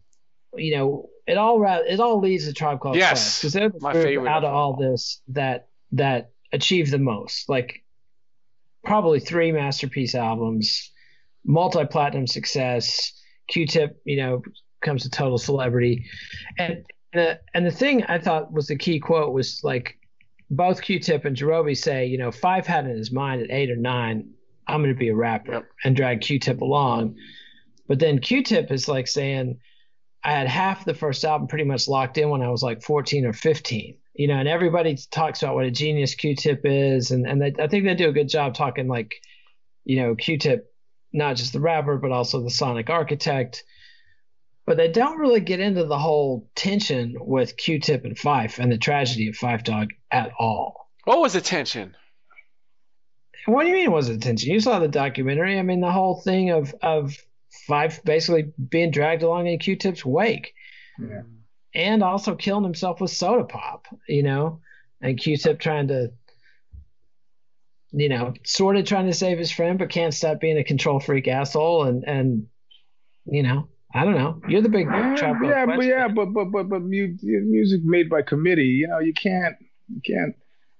[0.55, 3.93] you know, it all it all leads to Tribe Called Yes, because they're the my
[3.93, 7.47] favorite out of all this that that achieved the most.
[7.47, 7.83] Like
[8.83, 10.91] probably three masterpiece albums,
[11.45, 13.13] multi platinum success.
[13.49, 14.43] Q-Tip, you know,
[14.81, 16.05] comes to total celebrity,
[16.57, 19.97] and the uh, and the thing I thought was the key quote was like
[20.51, 23.75] both Q-Tip and Jarobi say, you know, Phife had in his mind at eight or
[23.75, 24.31] nine,
[24.67, 25.65] I'm going to be a rapper Yep.
[25.83, 27.15] and drag Q-Tip along.
[27.87, 29.59] But then Q-Tip is like saying,
[30.23, 33.25] I had half the first album pretty much locked in when I was like 14
[33.25, 33.97] or 15.
[34.13, 37.67] You know, and everybody talks about what a genius Q-Tip is, and and they, I
[37.67, 39.15] think they do a good job talking like,
[39.85, 40.73] you know, Q-Tip,
[41.13, 43.63] not just the rapper but also the sonic architect.
[44.65, 48.77] But they don't really get into the whole tension with Q-Tip and Phife and the
[48.77, 50.89] tragedy of Phife Dawg at all.
[51.05, 51.95] What was the tension?
[53.45, 54.51] What do you mean it wasn't tension?
[54.51, 55.57] You saw the documentary.
[55.57, 57.17] I mean, the whole thing of of
[57.69, 60.53] Phife basically being dragged along in Q-Tip's wake
[60.99, 61.21] Yeah.
[61.75, 64.61] and also killing himself with soda pop, you know,
[65.01, 66.11] and Q-Tip trying to,
[67.91, 70.99] you know, sort of trying to save his friend, but can't stop being a control
[70.99, 71.83] freak asshole.
[71.83, 72.47] And, and,
[73.25, 74.41] you know, I don't know.
[74.47, 78.09] You're the big uh, Yeah, yeah, but yeah, but but but but mu- music made
[78.09, 78.65] by committee.
[78.81, 79.55] You know, you can't,
[79.87, 80.35] you can't.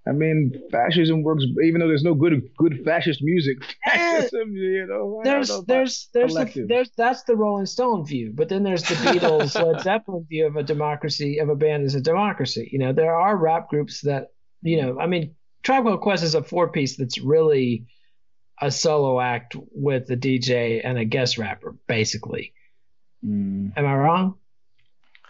[0.08, 3.58] I mean, fascism works, even though there's no good good fascist music.
[3.86, 5.22] Fascism, you know.
[5.24, 8.96] There's, know there's, there's, the, there's, that's the Rolling Stone view, but then there's the
[8.96, 12.70] Beatles, Led Zeppelin view of a democracy, of a band as a democracy.
[12.72, 14.28] You know, there are rap groups that,
[14.62, 17.86] you know, I mean, Tribe Called Quest is a four piece that's really
[18.62, 22.54] a solo act with a DJ and a guest rapper, basically.
[23.26, 24.36] Mm, Am I wrong?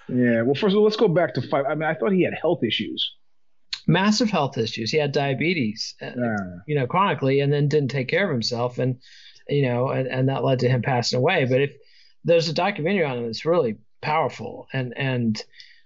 [0.08, 0.44] yeah.
[0.44, 1.70] Well, first of all, let's go back to Phife.
[1.70, 3.16] I mean, I thought he had health issues.
[3.90, 4.92] Massive health issues.
[4.92, 6.38] He had diabetes, uh, Yeah.
[6.68, 9.00] you know, chronically, and then didn't take care of himself, and
[9.48, 11.46] you know, and, and that led to him passing away.
[11.46, 11.74] But if
[12.24, 15.44] there's a documentary on him that's really powerful, and and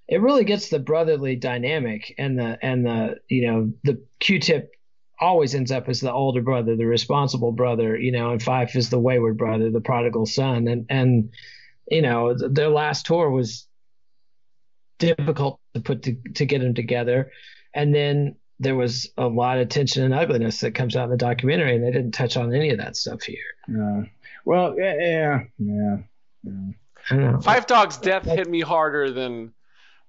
[0.09, 4.71] it really gets the brotherly dynamic and the and the you know the Q-tip
[5.19, 8.89] always ends up as the older brother, the responsible brother, you know, and Phife is
[8.89, 11.29] the wayward brother, the prodigal son, and and
[11.89, 13.65] you know th- their last tour was
[14.99, 17.31] difficult to put to, to get them together,
[17.73, 21.17] and then there was a lot of tension and ugliness that comes out in the
[21.17, 23.37] documentary, and they didn't touch on any of that stuff here.
[23.67, 24.03] Yeah.
[24.45, 25.97] Well, yeah, yeah, yeah.
[26.43, 26.71] yeah.
[27.09, 27.37] I don't know.
[27.39, 29.53] Phife Dawg's death hit me harder than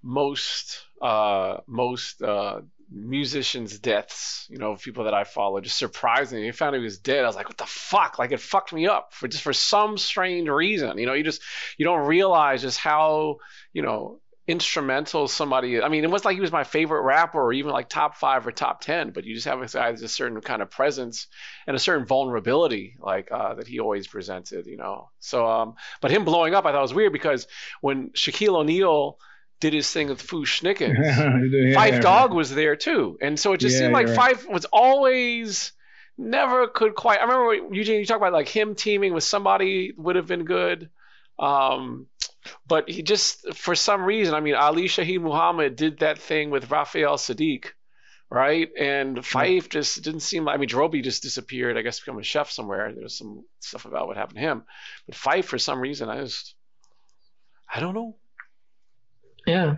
[0.03, 2.61] most uh, most uh,
[2.91, 4.47] musicians' deaths.
[4.49, 5.61] You know, people that I follow.
[5.61, 7.25] Just surprisingly, I found he was dead.
[7.25, 9.99] I was like, "What the fuck?" Like it fucked me up for just for some
[9.99, 10.99] strange reason.
[10.99, 11.43] You know, you just
[11.79, 13.39] you don't realize just how
[13.73, 15.81] you know instrumental somebody.
[15.81, 18.47] I mean, it wasn't like he was my favorite rapper or even like top five
[18.47, 21.27] or top ten, but you just have a guy with a certain kind of presence
[21.67, 25.11] and a certain vulnerability like uh, that he always presented, you know.
[25.21, 27.47] So, um, but him blowing up, I thought was weird because
[27.81, 29.19] when Shaquille O'Neal
[29.61, 31.39] did his thing with Fu-Schnickens, Yeah,
[31.75, 34.29] Phife yeah, Dog was there too, and so it just Yeah, seemed like you're right.
[34.29, 35.73] Phife was always
[36.17, 37.19] never could quite.
[37.21, 40.91] I remember Eugene, you talk about like him teaming with somebody would have been good.
[41.39, 42.07] Um,
[42.67, 46.71] but he just for some reason, I mean, Ali Shaheed Muhammad did that thing with
[46.71, 47.67] Raphael Saadiq,
[48.31, 48.69] right?
[48.79, 50.55] And Phife just didn't seem like.
[50.55, 51.77] I mean, Jarobi just disappeared.
[51.79, 52.93] I guess become a chef somewhere.
[52.95, 54.63] There's some stuff about what happened to him,
[55.07, 56.55] but Phife for some reason, I just,
[57.73, 58.17] I don't know.
[59.47, 59.77] Yeah.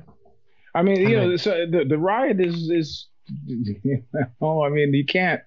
[0.75, 3.07] I mean, you I know, mean- so the the riot is is.
[4.41, 5.41] oh, I mean, you can't.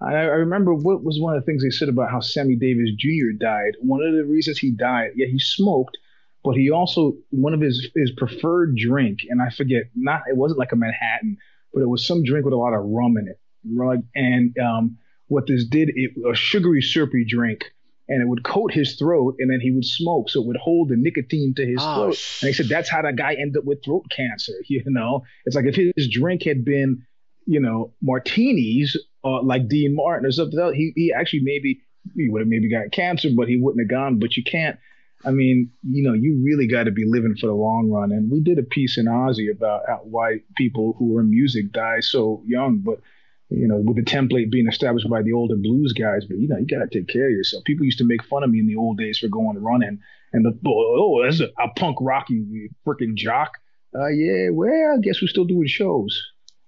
[0.00, 2.90] I, I remember what was one of the things they said about how Sammy Davis
[2.98, 3.32] Jr.
[3.38, 3.72] died.
[3.80, 5.96] One of the reasons he died, yeah, he smoked,
[6.42, 10.58] but he also one of his his preferred drink, and I forget, not it wasn't
[10.58, 11.38] like a Manhattan,
[11.72, 13.40] but it was some drink with a lot of rum in it,
[13.72, 14.00] right?
[14.14, 17.64] And um, what this did, it a sugary syrupy drink,
[18.08, 20.90] and it would coat his throat, and then he would smoke, so it would hold
[20.90, 22.14] the nicotine to his Oh, throat.
[22.16, 24.52] sh- And they said that's how that guy ended up with throat cancer.
[24.68, 27.06] You know, it's like if his drink had been,
[27.46, 31.80] you know, martinis, uh, like Dean Martin or something else, he he actually maybe
[32.14, 34.18] he would have maybe got cancer, but he wouldn't have gone.
[34.18, 34.78] But you can't.
[35.26, 38.12] I mean, you know, you really got to be living for the long run.
[38.12, 42.00] And we did a piece in Ozzy about why people who are in music die
[42.00, 43.00] so young, but
[43.48, 46.26] you know, with the template being established by the older blues guys.
[46.26, 47.64] But you know, you got to take care of yourself.
[47.64, 50.00] People used to make fun of me in the old days for going running
[50.34, 53.52] and the oh, that's a, a punk rock, you freaking jock.
[53.96, 56.20] Uh, yeah, well, I guess we're still doing shows.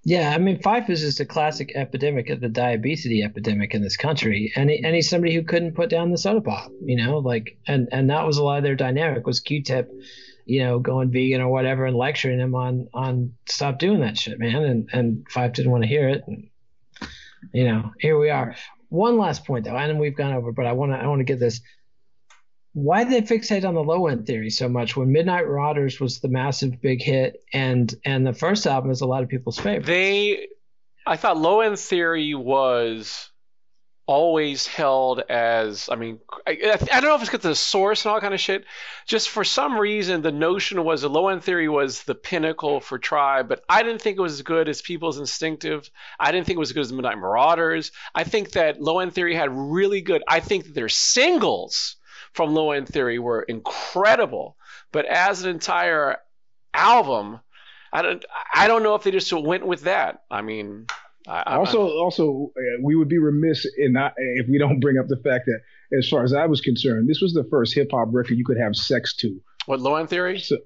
[0.07, 3.97] Yeah, I mean, Phife is just a classic epidemic of the diabetes epidemic in this
[3.97, 7.19] country, and he, and he's somebody who couldn't put down the soda pop, you know,
[7.19, 9.91] like, and and that was a lot of their dynamic was Q-Tip,
[10.45, 14.39] you know, going vegan or whatever and lecturing him on on stop doing that shit,
[14.39, 16.51] man, and and Phife didn't want to hear it, and
[17.53, 18.55] you know, here we are.
[18.91, 21.25] One last point though, and we've gone over, but I want to I want to
[21.25, 21.61] get this
[22.77, 26.19] why did they fixate on the low end theory so much when Midnight Marauders was
[26.19, 29.87] the massive big hit and and the first album is a lot of people's favorite?
[29.87, 30.49] They,
[31.07, 33.31] I thought low end theory was
[34.05, 38.13] always held as I mean I, I don't know if it's because the source and
[38.13, 38.67] all kind of shit.
[39.07, 42.99] Just for some reason, the notion was the low end theory was the pinnacle for
[42.99, 45.91] Tribe, but I didn't think it was as good as People's Instinctive.
[46.21, 47.91] I didn't think it was as good as Midnight Marauders.
[48.15, 50.23] I think that low end theory had really good.
[50.29, 51.97] I think that their singles
[52.37, 54.57] from Low End Theory were incredible,
[54.93, 56.19] but as an entire
[56.75, 57.41] album,
[57.93, 60.23] I don't I don't know if they just went with that.
[60.31, 60.87] I mean,
[61.27, 64.99] I, also I, also uh, we would be remiss in not if we don't bring
[64.99, 65.61] up the fact that
[65.97, 68.59] as far as I was concerned, this was the first hip hop record you could
[68.59, 69.41] have sex to.
[69.65, 70.39] What Low End Theory?
[70.39, 70.59] So,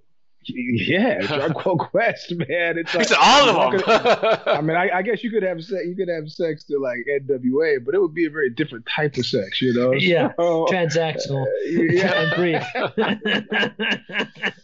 [0.47, 2.78] yeah, Tribe Called Quest, man.
[2.78, 3.82] It's like, all of them.
[4.47, 7.07] I mean, I, I, guess you could have sex, you could have sex to like
[7.09, 9.93] NWA, but it would be a very different type of sex, you know.
[9.93, 11.45] Yeah, so, transactional.
[11.45, 12.62] Uh, yeah, brief.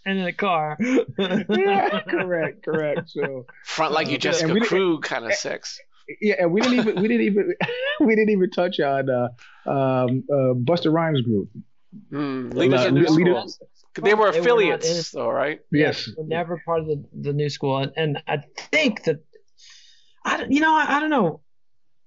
[0.07, 0.79] and in a car.
[0.81, 3.11] yeah, correct, correct.
[3.11, 5.79] So front like you Jessica Crew kind of sex.
[6.20, 7.55] Yeah, and we didn't even we didn't even
[8.01, 9.29] we didn't even touch on uh,
[9.66, 11.51] um, uh, Busta Rhymes group.
[12.12, 13.59] Mm, leaders uh, leaders,
[13.97, 15.61] they were they affiliates, were though, right?
[15.71, 16.09] Yes.
[16.19, 19.21] never part of the, the new school, and, and I think that
[20.25, 21.41] I you know I, I, don't know.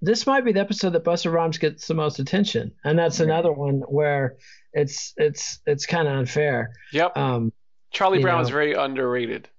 [0.02, 3.52] This might be the episode that Busta Rhymes gets the most attention, and that's another
[3.52, 4.38] one where
[4.74, 6.72] it's it's it's kind of unfair.
[6.94, 7.18] Yep.
[7.18, 7.54] Um,
[7.92, 9.50] Charlie Brown is very underrated.